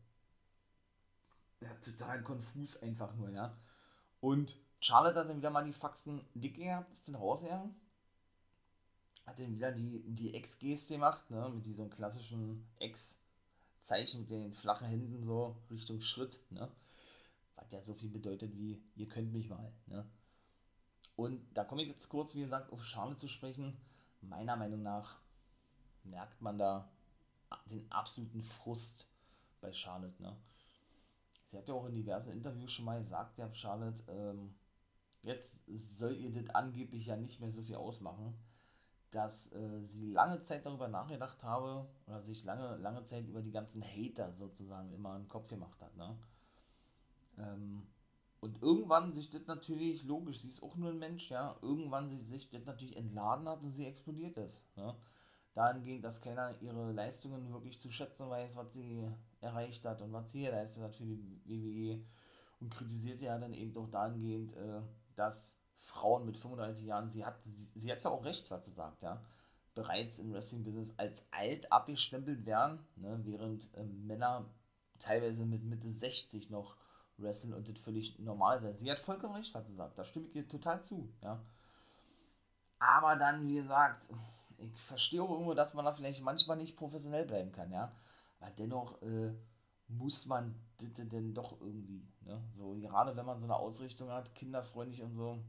[1.60, 3.56] ja, total konfus einfach nur, ja.
[4.20, 7.74] Und Charlotte hat dann wieder mal die Faxen dick gehabt, ist dann rausgegangen.
[9.26, 14.88] Hat dann wieder die, die Ex-Geste gemacht, ne, mit diesem klassischen Ex-Zeichen mit den flachen
[14.88, 16.70] Händen so Richtung Schritt, ne.
[17.56, 20.06] Was ja so viel bedeutet wie, ihr könnt mich mal, ne.
[21.16, 23.76] Und da komme ich jetzt kurz, wie gesagt, auf Charlotte zu sprechen.
[24.22, 25.20] Meiner Meinung nach
[26.04, 26.90] merkt man da
[27.66, 29.06] den absoluten Frust
[29.60, 30.22] bei Charlotte.
[30.22, 30.36] Ne?
[31.50, 34.54] Sie hat ja auch in diversen Interviews schon mal gesagt, ja, Charlotte, ähm,
[35.22, 38.34] jetzt soll ihr das angeblich ja nicht mehr so viel ausmachen,
[39.10, 43.50] dass äh, sie lange Zeit darüber nachgedacht habe oder sich lange, lange Zeit über die
[43.50, 45.96] ganzen Hater sozusagen immer im Kopf gemacht hat.
[45.96, 46.16] Ne?
[47.38, 47.86] Ähm,
[48.38, 52.48] und irgendwann sich das natürlich, logisch, sie ist auch nur ein Mensch, ja, irgendwann sich
[52.48, 54.64] das natürlich entladen hat und sie explodiert ist.
[54.76, 54.94] Ne?
[55.54, 59.06] Dahingehend, dass keiner ihre Leistungen wirklich zu schätzen weiß, was sie
[59.40, 62.04] erreicht hat und was sie geleistet hat für die WWE
[62.60, 64.80] und kritisiert ja dann eben auch dahingehend, äh,
[65.16, 68.72] dass Frauen mit 35 Jahren, sie hat, sie, sie, hat ja auch recht, was sie
[68.72, 69.22] sagt, ja,
[69.74, 74.46] bereits im Wrestling-Business als alt abgestempelt werden, ne, während äh, Männer
[74.98, 76.76] teilweise mit Mitte 60 noch
[77.16, 78.76] wresteln und das völlig normal sein.
[78.76, 81.42] Sie hat vollkommen recht, was sie sagt, da stimme ich ihr total zu, ja.
[82.78, 84.08] Aber dann, wie gesagt,
[84.60, 87.92] ich verstehe auch irgendwo, dass man da vielleicht manchmal nicht professionell bleiben kann, ja.
[88.40, 89.32] Aber dennoch äh,
[89.88, 92.42] muss man das denn doch irgendwie, ne?
[92.56, 95.42] So, gerade wenn man so eine Ausrichtung hat, kinderfreundlich und so,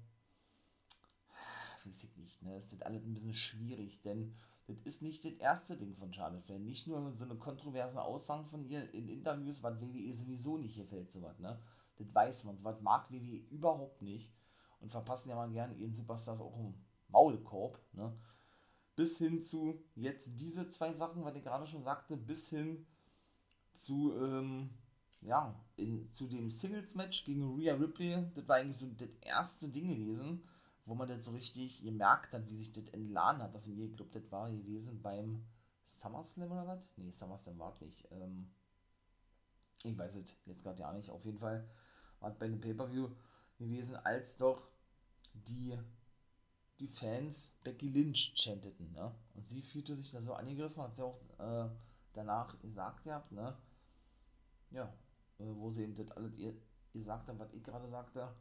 [1.86, 2.55] weiß ich nicht, ne?
[2.55, 4.36] Ist das alles ein bisschen schwierig, denn
[4.68, 6.59] das ist nicht das erste Ding von Charlotte Flair.
[6.59, 11.12] Nicht nur so eine kontroverse Aussagen von ihr in Interviews, was WWE sowieso nicht gefällt,
[11.12, 11.59] sowas, ne?
[11.97, 14.32] Das weiß man, sowas mag WWE überhaupt nicht
[14.80, 16.74] und verpassen ja mal gerne ihren Superstars auch im
[17.09, 18.18] Maulkorb, ne?
[18.96, 22.86] Bis hin zu jetzt diese zwei Sachen, was ich gerade schon sagte, bis hin
[23.74, 24.72] zu, ähm,
[25.22, 28.32] ja, in, zu dem Singles-Match gegen Rhea Ripley.
[28.36, 30.44] Das war eigentlich so das erste Ding gewesen,
[30.86, 33.66] wo man das so richtig gemerkt hat, wie sich das entladen hat auf.
[33.66, 35.46] Ich glaube, das war gewesen beim
[35.89, 36.80] SummerSlam oder was?
[36.98, 38.08] Nee, SummerSlam war es nicht.
[38.12, 38.52] Ähm,
[39.84, 41.10] ich weiß es jetzt gerade ja nicht.
[41.10, 41.68] Auf jeden Fall
[42.20, 43.10] war es bei einem Pay-Per-View
[43.58, 44.68] gewesen, als doch
[45.34, 45.78] die
[46.82, 49.14] die Fans Becky Lynch chanteten, ne?
[49.36, 51.70] Und sie fühlte sich da so angegriffen, hat sie auch äh,
[52.14, 53.56] danach gesagt gehabt, ne?
[54.72, 54.92] Ja,
[55.38, 56.54] äh, wo sie eben das alles ihr
[56.92, 58.34] gesagt haben, was ich gerade sagte,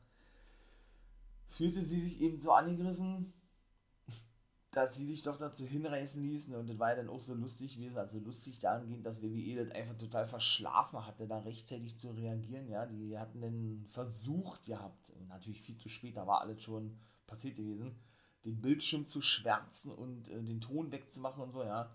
[1.50, 3.34] fühlte sie sich eben so angegriffen,
[4.70, 7.76] dass sie sich doch dazu hinreißen ließen und das war ja dann auch so lustig
[7.76, 12.70] gewesen, also lustig dahingehend, dass WWE das einfach total verschlafen hatte, da rechtzeitig zu reagieren,
[12.70, 17.56] ja, die hatten dann versucht gehabt, natürlich viel zu spät, da war alles schon passiert
[17.56, 17.94] gewesen,
[18.44, 21.90] den Bildschirm zu schwärzen und äh, den Ton wegzumachen und so, ja,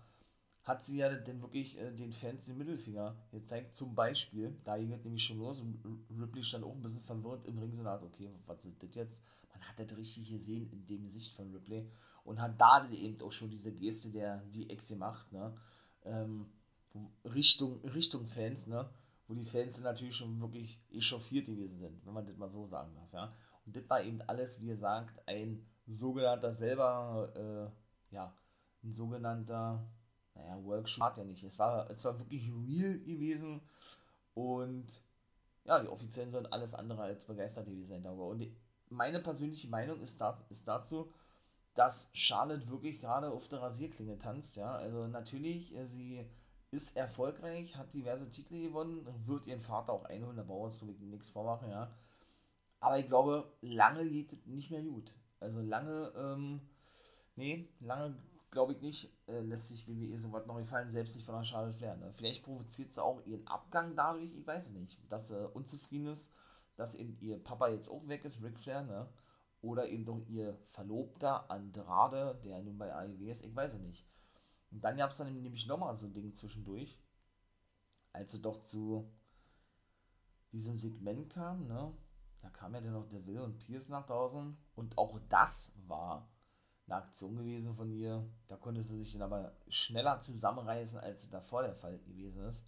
[0.62, 3.74] hat sie ja dann wirklich äh, den Fans den Mittelfinger gezeigt.
[3.74, 5.80] Zum Beispiel, da ging es nämlich schon los und
[6.20, 9.22] Ripley stand auch ein bisschen verwirrt im Ring, so hat, okay, was ist das jetzt?
[9.52, 11.88] Man hat das richtig gesehen in dem Gesicht von Ripley
[12.24, 15.56] und hat da eben auch schon diese Geste der die Ex gemacht, ne?
[16.04, 16.46] Ähm,
[17.24, 18.88] Richtung, Richtung Fans, ne?
[19.28, 22.92] Wo die Fans natürlich schon wirklich echauffiert gewesen sind, wenn man das mal so sagen
[22.94, 23.32] darf, ja.
[23.64, 28.34] Und das war eben alles, wie gesagt, ein sogenannter selber, äh, ja,
[28.82, 29.86] ein sogenannter,
[30.34, 31.42] naja, Workshop hat ja nicht.
[31.44, 33.60] Es war, es war wirklich real gewesen
[34.34, 35.04] und
[35.64, 38.28] ja, die Offiziellen sollen alles andere als begeistert gewesen sein darüber.
[38.28, 38.46] Und
[38.88, 41.12] meine persönliche Meinung ist, da, ist dazu,
[41.74, 44.74] dass Charlotte wirklich gerade auf der Rasierklinge tanzt, ja.
[44.74, 46.24] Also natürlich, äh, sie
[46.70, 51.30] ist erfolgreich, hat diverse Titel gewonnen, wird ihren Vater auch einholen, da braucht es nichts
[51.30, 51.90] vormachen, ja.
[52.80, 55.12] Aber ich glaube, lange geht es nicht mehr gut.
[55.40, 56.60] Also lange, ähm,
[57.36, 58.16] nee, lange
[58.50, 61.44] glaube ich nicht, äh, lässt sich WWE so was noch gefallen, selbst nicht von der
[61.44, 61.96] Charlotte Flair.
[61.96, 62.12] Ne?
[62.14, 66.32] Vielleicht provoziert sie auch ihren Abgang dadurch, ich weiß nicht, dass sie unzufrieden ist,
[66.76, 69.08] dass eben ihr Papa jetzt auch weg ist, Ric Flair, ne?
[69.62, 74.06] Oder eben doch ihr Verlobter Andrade, der nun bei AEW ist, ich weiß es nicht.
[74.70, 76.98] Und dann gab es dann nämlich nochmal so ein Ding zwischendurch,
[78.12, 79.10] als sie doch zu
[80.52, 81.92] diesem Segment kam, ne?
[82.46, 86.28] Da kam ja dann noch Deville und Pierce nach draußen und auch das war
[86.86, 88.24] eine Aktion gewesen von ihr.
[88.46, 92.64] Da konnte sie sich dann aber schneller zusammenreißen, als davor der Fall gewesen ist.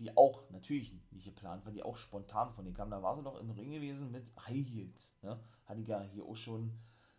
[0.00, 2.90] Die auch natürlich nicht geplant war, die auch spontan von ihr kam.
[2.90, 5.16] Da war sie doch im Ring gewesen mit High Heels.
[5.22, 5.38] Ne?
[5.66, 6.76] Hatte ich ja hier auch schon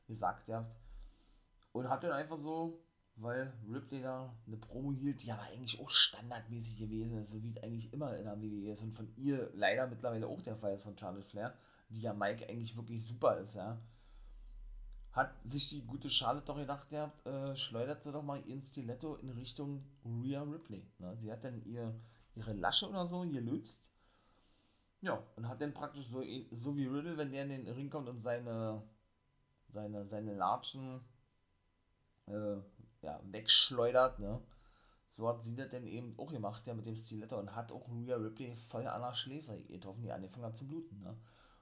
[0.07, 0.75] gesagt gehabt.
[1.71, 2.83] Und hat dann einfach so,
[3.21, 7.51] weil Ripley da eine Promo hielt, die aber eigentlich auch standardmäßig gewesen ist, so wie
[7.51, 10.73] es eigentlich immer in der WWE ist und von ihr leider mittlerweile auch der Fall
[10.73, 11.53] ist von Charlotte Flair,
[11.89, 13.79] die ja Mike eigentlich wirklich super ist, ja
[15.13, 19.15] hat sich die gute Charlotte doch gedacht, ja, äh, schleudert sie doch mal ihren Stiletto
[19.15, 20.85] in Richtung Rhea Ripley.
[20.99, 21.15] Ne?
[21.17, 21.99] Sie hat dann ihr,
[22.35, 23.85] ihre Lasche oder so gelöst.
[25.01, 28.07] Ja, und hat dann praktisch so, so wie Riddle, wenn der in den Ring kommt
[28.07, 28.83] und seine,
[29.67, 31.01] seine, seine Latschen
[32.27, 32.57] äh,
[33.01, 34.41] ja, wegschleudert, ne?
[35.11, 37.87] So hat sie das dann eben auch gemacht, ja, mit dem Stiletto und hat auch
[37.89, 41.17] Rhea Ripley voll an der Schläfe getroffen, die angefangen hat zu bluten, ne?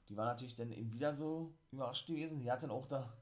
[0.09, 2.39] Die war natürlich dann eben wieder so überrascht gewesen.
[2.39, 3.13] Die hat dann auch da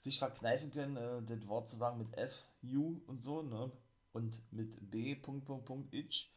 [0.00, 3.70] sich verkneifen können, äh, das Wort zu sagen mit F, U und so, ne?
[4.12, 6.30] Und mit B, Punkt, Punkt, Punkt, itch.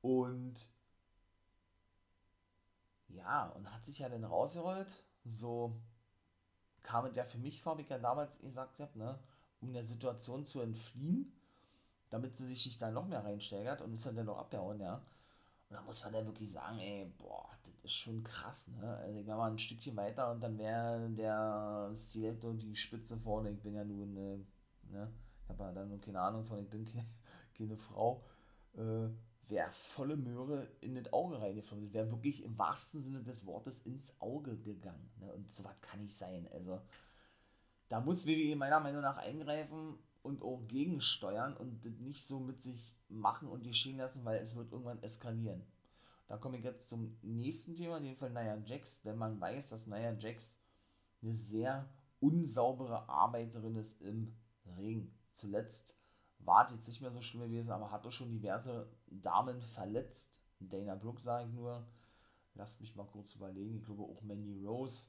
[0.00, 0.54] Und
[3.08, 5.02] ja, und hat sich ja dann rausgerollt.
[5.24, 5.74] So
[6.82, 9.18] kam ja für mich vor, wie ich ja damals gesagt habe, ne?
[9.64, 11.32] Um der Situation zu entfliehen,
[12.10, 14.96] damit sie sich nicht da noch mehr reinsteigert und ist dann dann noch abgehauen, ja.
[15.68, 17.48] Und da muss man dann wirklich sagen, ey, boah,
[17.84, 18.96] ist schon krass, ne?
[18.96, 23.50] Also ich mal ein Stückchen weiter und dann wäre der Stiletto die Spitze vorne.
[23.50, 24.38] Ich bin ja nun, äh,
[24.90, 25.12] ne?
[25.42, 27.06] Ich habe ja dann nur keine Ahnung von, ich bin keine,
[27.56, 28.24] keine Frau.
[28.74, 29.08] Äh,
[29.46, 31.92] wäre volle Möhre in das Auge reingeflogen.
[31.92, 35.10] Wäre wirklich im wahrsten Sinne des Wortes ins Auge gegangen.
[35.20, 35.30] Ne?
[35.32, 36.48] Und so was kann nicht sein.
[36.52, 36.80] Also
[37.94, 42.60] da muss WWE meiner Meinung nach eingreifen und auch gegensteuern und das nicht so mit
[42.60, 45.64] sich machen und geschehen lassen, weil es wird irgendwann eskalieren.
[46.26, 49.68] Da komme ich jetzt zum nächsten Thema, in dem Fall Nia Jax, denn man weiß,
[49.68, 50.58] dass Nia Jax
[51.22, 51.88] eine sehr
[52.18, 54.34] unsaubere Arbeiterin ist im
[54.76, 55.14] Ring.
[55.32, 55.96] Zuletzt
[56.40, 60.34] war es jetzt nicht mehr so schlimm gewesen, aber hat doch schon diverse Damen verletzt.
[60.58, 61.86] Dana Brooke sage ich nur.
[62.54, 63.76] Lasst mich mal kurz überlegen.
[63.76, 65.06] Ich glaube auch Mandy Rose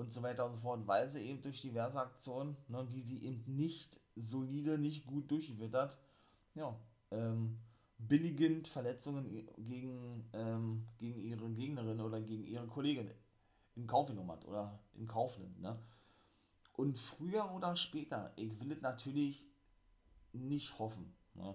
[0.00, 3.22] und so weiter und so fort, weil sie eben durch diverse Aktionen, ne, die sie
[3.22, 5.30] eben nicht solide, nicht gut
[5.72, 5.98] hat,
[6.54, 6.74] ja,
[7.10, 7.58] ähm,
[7.98, 13.10] billigend Verletzungen gegen, ähm, gegen ihre Gegnerin oder gegen ihre Kollegin
[13.76, 15.60] in Kauf genommen hat oder in Kauf nimmt.
[15.60, 15.78] Ne?
[16.76, 19.46] Und früher oder später, ich will es natürlich
[20.32, 21.54] nicht hoffen, ne?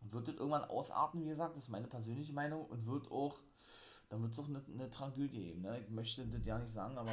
[0.00, 3.36] wird es irgendwann ausarten, wie gesagt, das ist meine persönliche Meinung und wird auch,
[4.08, 5.62] dann wird es auch eine, eine Tragödie geben.
[5.62, 5.80] Ne?
[5.80, 7.12] Ich möchte das ja nicht sagen, aber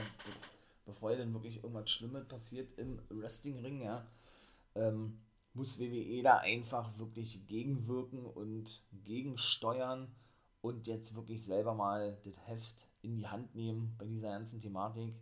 [0.86, 4.06] bevor ja dann wirklich irgendwas Schlimmes passiert im Wrestling-Ring, ja,
[4.76, 5.20] ähm,
[5.54, 10.14] muss WWE da einfach wirklich gegenwirken und gegensteuern
[10.62, 15.14] und jetzt wirklich selber mal das Heft in die Hand nehmen bei dieser ganzen Thematik.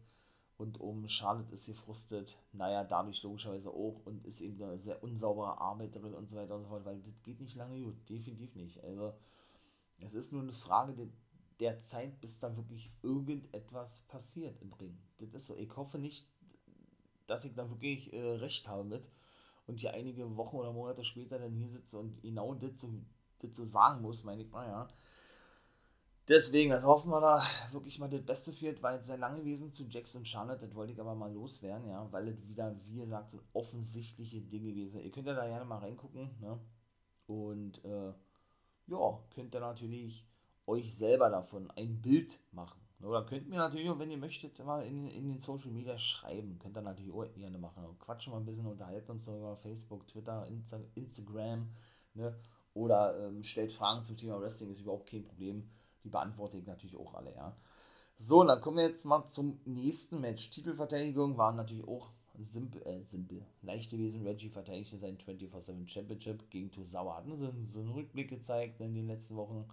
[0.57, 5.59] Und um Charlotte ist gefrustet, naja, dadurch logischerweise auch und ist eben eine sehr unsaubere
[5.59, 8.83] Arbeiterin und so weiter und so fort, weil das geht nicht lange gut, definitiv nicht.
[8.83, 9.13] Also,
[9.99, 10.93] es ist nur eine Frage
[11.59, 14.97] der, Zeit, bis da wirklich irgendetwas passiert im Ring.
[15.19, 15.57] Das ist so.
[15.57, 16.27] Ich hoffe nicht,
[17.27, 19.09] dass ich da wirklich äh, recht habe mit
[19.67, 22.89] und hier einige Wochen oder Monate später dann hier sitze und genau das so,
[23.39, 24.87] das so sagen muss, meine ich mal, ja.
[26.29, 29.73] Deswegen, also hoffen wir da wirklich mal das Beste für, weil es sehr lange gewesen
[29.73, 32.99] zu Jackson und Charlotte, das wollte ich aber mal loswerden, ja, weil es wieder, wie
[32.99, 36.59] gesagt, so offensichtliche Dinge gewesen Ihr könnt ja da gerne mal reingucken, ne?
[37.27, 38.13] Und, äh,
[38.87, 40.25] ja, könnt ihr natürlich
[40.65, 42.79] euch selber davon ein Bild machen.
[43.01, 46.57] Oder könnt mir natürlich auch, wenn ihr möchtet, mal in, in den Social Media schreiben.
[46.59, 47.83] Könnt ihr natürlich auch gerne machen.
[47.99, 51.67] Quatschen mal ein bisschen, unterhalten uns über Facebook, Twitter, Insta Instagram.
[52.13, 52.33] Ne?
[52.73, 55.69] Oder ähm, stellt Fragen zum Thema Wrestling, ist überhaupt kein Problem.
[56.03, 57.55] Die beantworte ich natürlich auch alle, ja.
[58.17, 60.49] So, dann kommen wir jetzt mal zum nächsten Match.
[60.51, 62.09] Titelverteidigung war natürlich auch
[62.39, 64.25] simpel, äh, simpel, leicht gewesen.
[64.25, 67.17] Reggie verteidigte seinen 24-7 Championship gegen Tozawa.
[67.17, 69.65] Hatten sie so einen Rückblick gezeigt in den letzten Wochen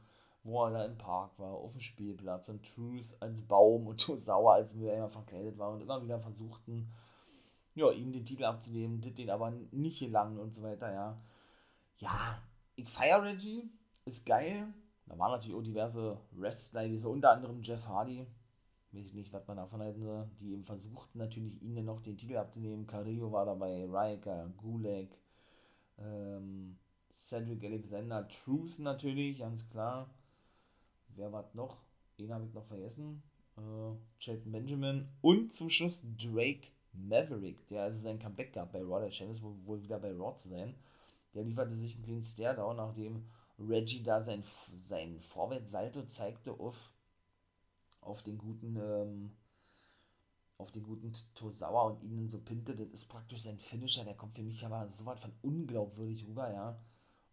[0.42, 4.54] wo er da im Park war, auf dem Spielplatz und Truth als Baum und Sauer
[4.54, 6.90] als Mülleimer verkleidet war und immer wieder versuchten,
[7.74, 11.20] ja, ihm den Titel abzunehmen, den aber nicht gelangen und so weiter, ja.
[11.98, 12.42] Ja,
[12.74, 13.70] ich feiere Reggie,
[14.04, 14.66] ist geil.
[15.06, 18.26] Da waren natürlich auch diverse Wrestler, wie so unter anderem Jeff Hardy,
[18.92, 22.16] weiß ich nicht, was man davon halten soll, die eben versuchten natürlich ihn noch den
[22.16, 22.86] Titel abzunehmen.
[22.86, 25.08] Carrillo war dabei, Riker, Gulag,
[25.98, 26.78] ähm,
[27.14, 30.08] Cedric Alexander, Truth natürlich, ganz klar
[31.20, 31.78] wer war noch?
[32.18, 33.22] Den habe ich noch vergessen.
[33.56, 39.00] Äh, Chad Benjamin und zum Schluss Drake Maverick, der also sein Comeback gab bei Raw.
[39.00, 40.74] Der scheint es wohl wieder bei Raw zu sein.
[41.34, 43.24] Der lieferte sich einen kleinen Stare-Down, nachdem
[43.58, 44.42] Reggie da sein,
[44.78, 46.90] sein Vorwärtssalto zeigte auf,
[48.00, 49.30] auf den guten, ähm,
[50.58, 54.34] auf den guten Tosawa und ihn so pinte, das ist praktisch sein Finisher, der kommt
[54.34, 56.80] für mich aber so weit von unglaubwürdig rüber, ja.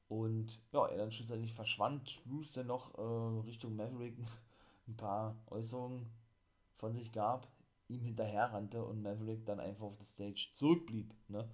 [0.07, 4.17] Und ja, er dann schlussendlich verschwand, Bruce dann noch äh, Richtung Maverick
[4.87, 6.07] ein paar Äußerungen
[6.77, 7.47] von sich gab,
[7.89, 11.49] ihm hinterher rannte und Maverick dann einfach auf der Stage zurückblieb, ne.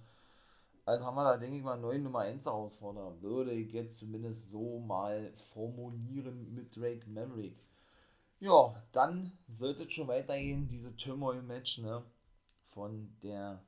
[0.86, 3.22] Also haben wir da, denke ich mal, einen neuen Nummer 1 Herausforderer.
[3.22, 7.56] Würde ich jetzt zumindest so mal formulieren mit Drake Maverick.
[8.38, 12.04] Ja, dann sollte es schon weitergehen, diese Turmoil-Match, ne?
[12.66, 13.62] Von der,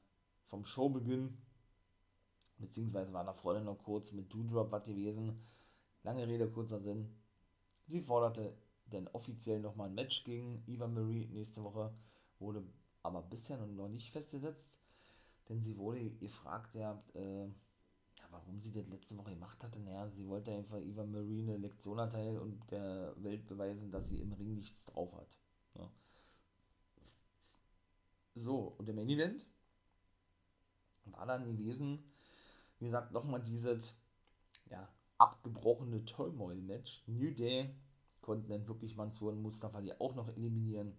[0.45, 1.39] vom Showbeginn.
[2.59, 5.45] Beziehungsweise war da vorne noch kurz mit Doodrop was gewesen.
[6.03, 7.15] Lange Rede, kurzer Sinn.
[7.87, 11.93] Sie forderte dann offiziell nochmal ein Match gegen Eva Marie nächste Woche.
[12.39, 12.63] Wurde
[13.03, 14.75] aber bisher noch nicht festgesetzt.
[15.49, 17.47] Denn sie wurde gefragt, ja, äh,
[18.31, 19.79] warum sie das letzte Woche gemacht hatte.
[19.81, 24.21] Naja, sie wollte einfach Eva Marie eine Lektion erteilen und der Welt beweisen, dass sie
[24.21, 25.37] im Ring nichts drauf hat.
[25.75, 25.91] Ja.
[28.35, 29.47] So, und der Main Event
[31.07, 32.05] war dann gewesen,
[32.79, 33.99] wie gesagt, nochmal dieses
[34.71, 37.05] ja, abgebrochene Turmoil-Match.
[37.07, 37.75] New Day
[38.21, 40.97] konnten dann wirklich Mansur und Mustafa die auch noch eliminieren.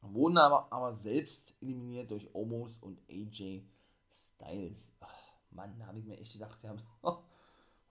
[0.00, 3.64] Wurden aber, aber selbst eliminiert durch Omos und AJ
[4.12, 4.92] Styles.
[5.00, 5.14] Ach,
[5.50, 6.76] Mann, da habe ich mir echt gedacht, ja,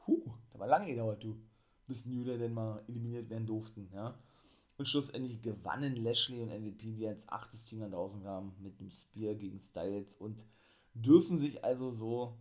[0.07, 1.41] huh, da war lange gedauert, du,
[1.87, 4.17] bis New Day denn mal eliminiert werden durften, ja.
[4.77, 8.89] Und schlussendlich gewannen Lashley und MVP, die als achtes Team dann draußen kamen, mit einem
[8.89, 10.45] Spear gegen Styles und
[10.93, 12.37] dürfen sich also so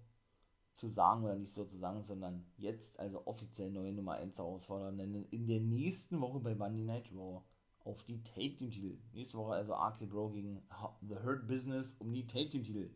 [0.72, 4.96] zu sagen, oder nicht so zu sagen, sondern jetzt also offiziell neue Nummer 1 herausfordern,
[4.96, 7.42] denn in der nächsten Woche bei Monday Night Raw
[7.84, 8.98] auf die Take Team Titel.
[9.12, 10.62] Nächste Woche also RK Bro gegen
[11.02, 12.90] The Hurt Business um die Take Team Titel.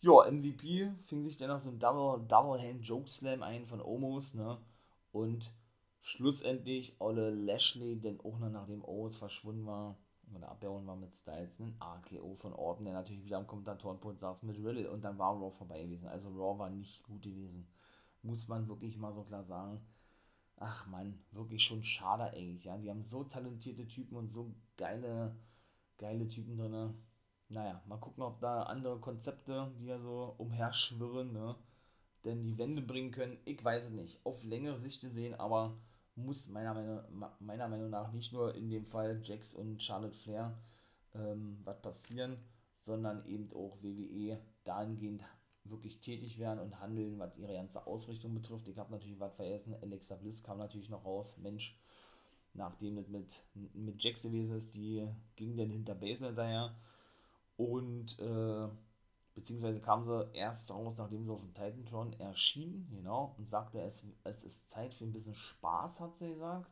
[0.00, 3.80] Ja, MVP fing sich dann noch so ein Double, Double Hand Joke Slam ein von
[3.80, 4.58] Omos, ne?
[5.12, 5.54] Und
[6.02, 9.96] schlussendlich Olle Lashley, denn auch noch nachdem Owens verschwunden war,
[10.36, 14.42] oder abgehauen war mit Styles, ein AKO von Orton, der natürlich wieder am Kommentatorenpult saß
[14.42, 16.08] mit Riddle und dann war Raw vorbei gewesen.
[16.08, 17.66] Also Raw war nicht gut gewesen.
[18.22, 19.80] Muss man wirklich mal so klar sagen.
[20.56, 22.76] Ach man, wirklich schon schade eigentlich, ja.
[22.78, 25.36] Die haben so talentierte Typen und so geile,
[25.98, 26.94] geile Typen drin
[27.48, 31.54] naja, mal gucken, ob da andere Konzepte, die ja so umherschwirren, ne,
[32.24, 33.38] denn die Wände bringen können.
[33.44, 34.24] Ich weiß es nicht.
[34.24, 35.76] Auf längere Sicht gesehen, aber
[36.16, 37.00] muss meiner Meinung,
[37.40, 40.56] meiner Meinung nach nicht nur in dem Fall Jax und Charlotte Flair
[41.14, 42.38] ähm, was passieren,
[42.76, 45.22] sondern eben auch WWE dahingehend
[45.64, 48.68] wirklich tätig werden und handeln, was ihre ganze Ausrichtung betrifft.
[48.68, 49.74] Ich habe natürlich was vergessen.
[49.80, 51.38] Alexa Bliss kam natürlich noch raus.
[51.38, 51.78] Mensch,
[52.52, 53.42] nachdem das mit,
[53.72, 56.74] mit Jax gewesen ist, die ging dann hinter Basil hinterher
[57.56, 58.68] und äh,
[59.34, 64.06] beziehungsweise kam sie erst raus, nachdem sie auf dem Titantron erschien, genau, und sagte, es,
[64.24, 66.70] es ist Zeit für ein bisschen Spaß, hat sie gesagt.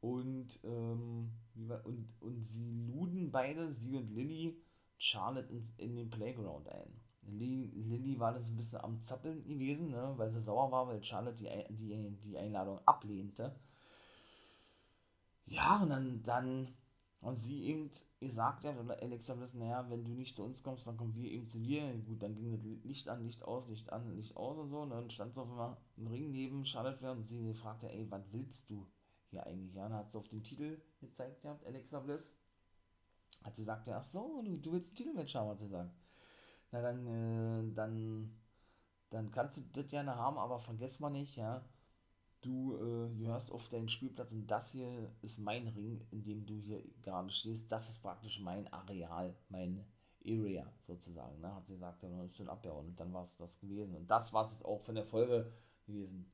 [0.00, 4.60] Und, ähm, und, und sie luden beide, sie und Lilly,
[4.98, 7.00] Charlotte ins, in den Playground ein.
[7.22, 11.02] Lilly, Lilly war das ein bisschen am Zappeln gewesen, ne, weil sie sauer war, weil
[11.02, 13.54] Charlotte die, die, die Einladung ablehnte.
[15.46, 16.68] Ja, und dann, dann
[17.22, 20.86] und sie eben gesagt hat, oder Alexa wissen, naja, wenn du nicht zu uns kommst,
[20.86, 21.92] dann kommen wir eben zu dir.
[22.06, 24.80] Gut, dann ging das Licht an, Licht aus, Licht an, Licht aus und so.
[24.80, 28.22] Und dann stand sie auf einmal im Ring neben Charlotte und sie fragte, ey, was
[28.32, 28.86] willst du
[29.30, 29.74] hier eigentlich?
[29.74, 32.32] Ja, dann hat sie auf den Titel gezeigt gehabt, Alexa Bliss.
[33.44, 35.94] Hat sie gesagt, ach so, du, du willst ein Titelmatch haben, hat sie gesagt.
[36.70, 38.32] Na dann, äh, dann,
[39.10, 41.64] dann kannst du das gerne haben, aber vergiss mal nicht, ja,
[42.42, 46.54] du äh, gehörst auf deinen Spielplatz und das hier ist mein Ring, in dem du
[46.58, 47.70] hier gerade stehst.
[47.72, 49.84] Das ist praktisch mein Areal, mein
[50.24, 51.40] Area sozusagen.
[51.40, 51.54] Ne?
[51.54, 53.94] Hat sie gesagt, dann ist schon abgehauen und dann war es das gewesen.
[53.96, 55.52] Und das war es jetzt auch von der Folge
[55.86, 56.30] gewesen.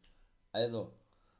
[0.52, 0.92] Also,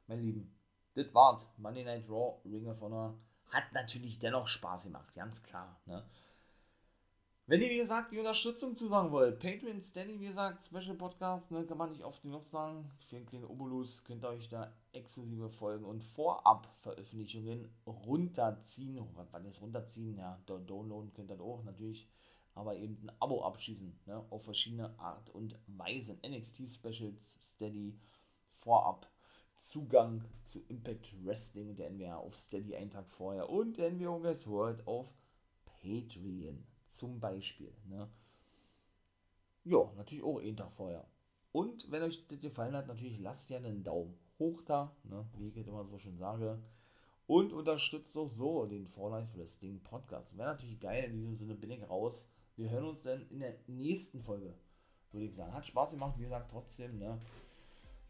[0.06, 0.54] mein Lieben,
[0.94, 1.48] das war's.
[1.56, 3.18] Monday Night Raw, Ring of Honor.
[3.50, 5.80] Hat natürlich dennoch Spaß gemacht, ganz klar.
[5.86, 6.04] Ne?
[7.48, 11.64] Wenn ihr, wie gesagt, die Unterstützung zusagen wollt, Patreon, Steady, wie gesagt, Special Podcast, ne,
[11.64, 12.90] kann man nicht oft genug sagen.
[13.08, 18.98] Für einen kleinen Obolus könnt ihr euch da exklusive Folgen und Vorab-Veröffentlichungen runterziehen.
[18.98, 20.18] Oh, was ist runterziehen?
[20.18, 22.06] Ja, downloaden könnt ihr auch natürlich,
[22.54, 26.18] aber eben ein Abo abschließen, ne, auf verschiedene Art und Weise.
[26.22, 27.98] NXT Specials, Steady,
[28.52, 29.10] Vorab.
[29.56, 34.86] Zugang zu Impact Wrestling der NWA auf Steady einen Tag vorher und der Guess World
[34.86, 35.14] auf
[35.64, 36.66] Patreon.
[36.88, 37.72] Zum Beispiel.
[37.86, 38.08] Ne?
[39.64, 41.06] Ja, natürlich auch einen Tag vorher.
[41.52, 45.26] Und wenn euch das gefallen hat, natürlich lasst gerne einen Daumen hoch da, ne?
[45.36, 46.58] wie ich immer so schön sage.
[47.26, 50.36] Und unterstützt auch so den For Life Wrestling Podcast.
[50.36, 51.04] Wäre natürlich geil.
[51.04, 52.30] In diesem Sinne bin ich raus.
[52.56, 54.54] Wir hören uns dann in der nächsten Folge,
[55.12, 55.52] würde ich sagen.
[55.52, 56.98] Hat Spaß gemacht, wie gesagt, trotzdem.
[56.98, 57.20] Ne?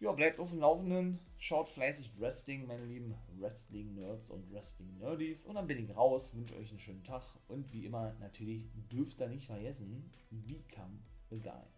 [0.01, 5.45] Ja, bleibt auf dem Laufenden, schaut fleißig Wrestling, meine lieben Wrestling-Nerds und Wrestling-Nerdies.
[5.45, 7.25] Und dann bin ich raus, wünsche euch einen schönen Tag.
[7.49, 11.01] Und wie immer, natürlich dürft ihr nicht vergessen, become
[11.33, 11.78] a guy.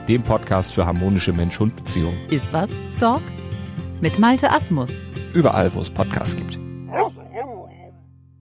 [0.11, 2.17] dem Podcast für harmonische Mensch-Hund-Beziehungen.
[2.29, 3.21] Ist was, Dog?
[4.01, 4.91] Mit Malte Asmus.
[5.33, 6.59] Überall, wo es Podcasts gibt.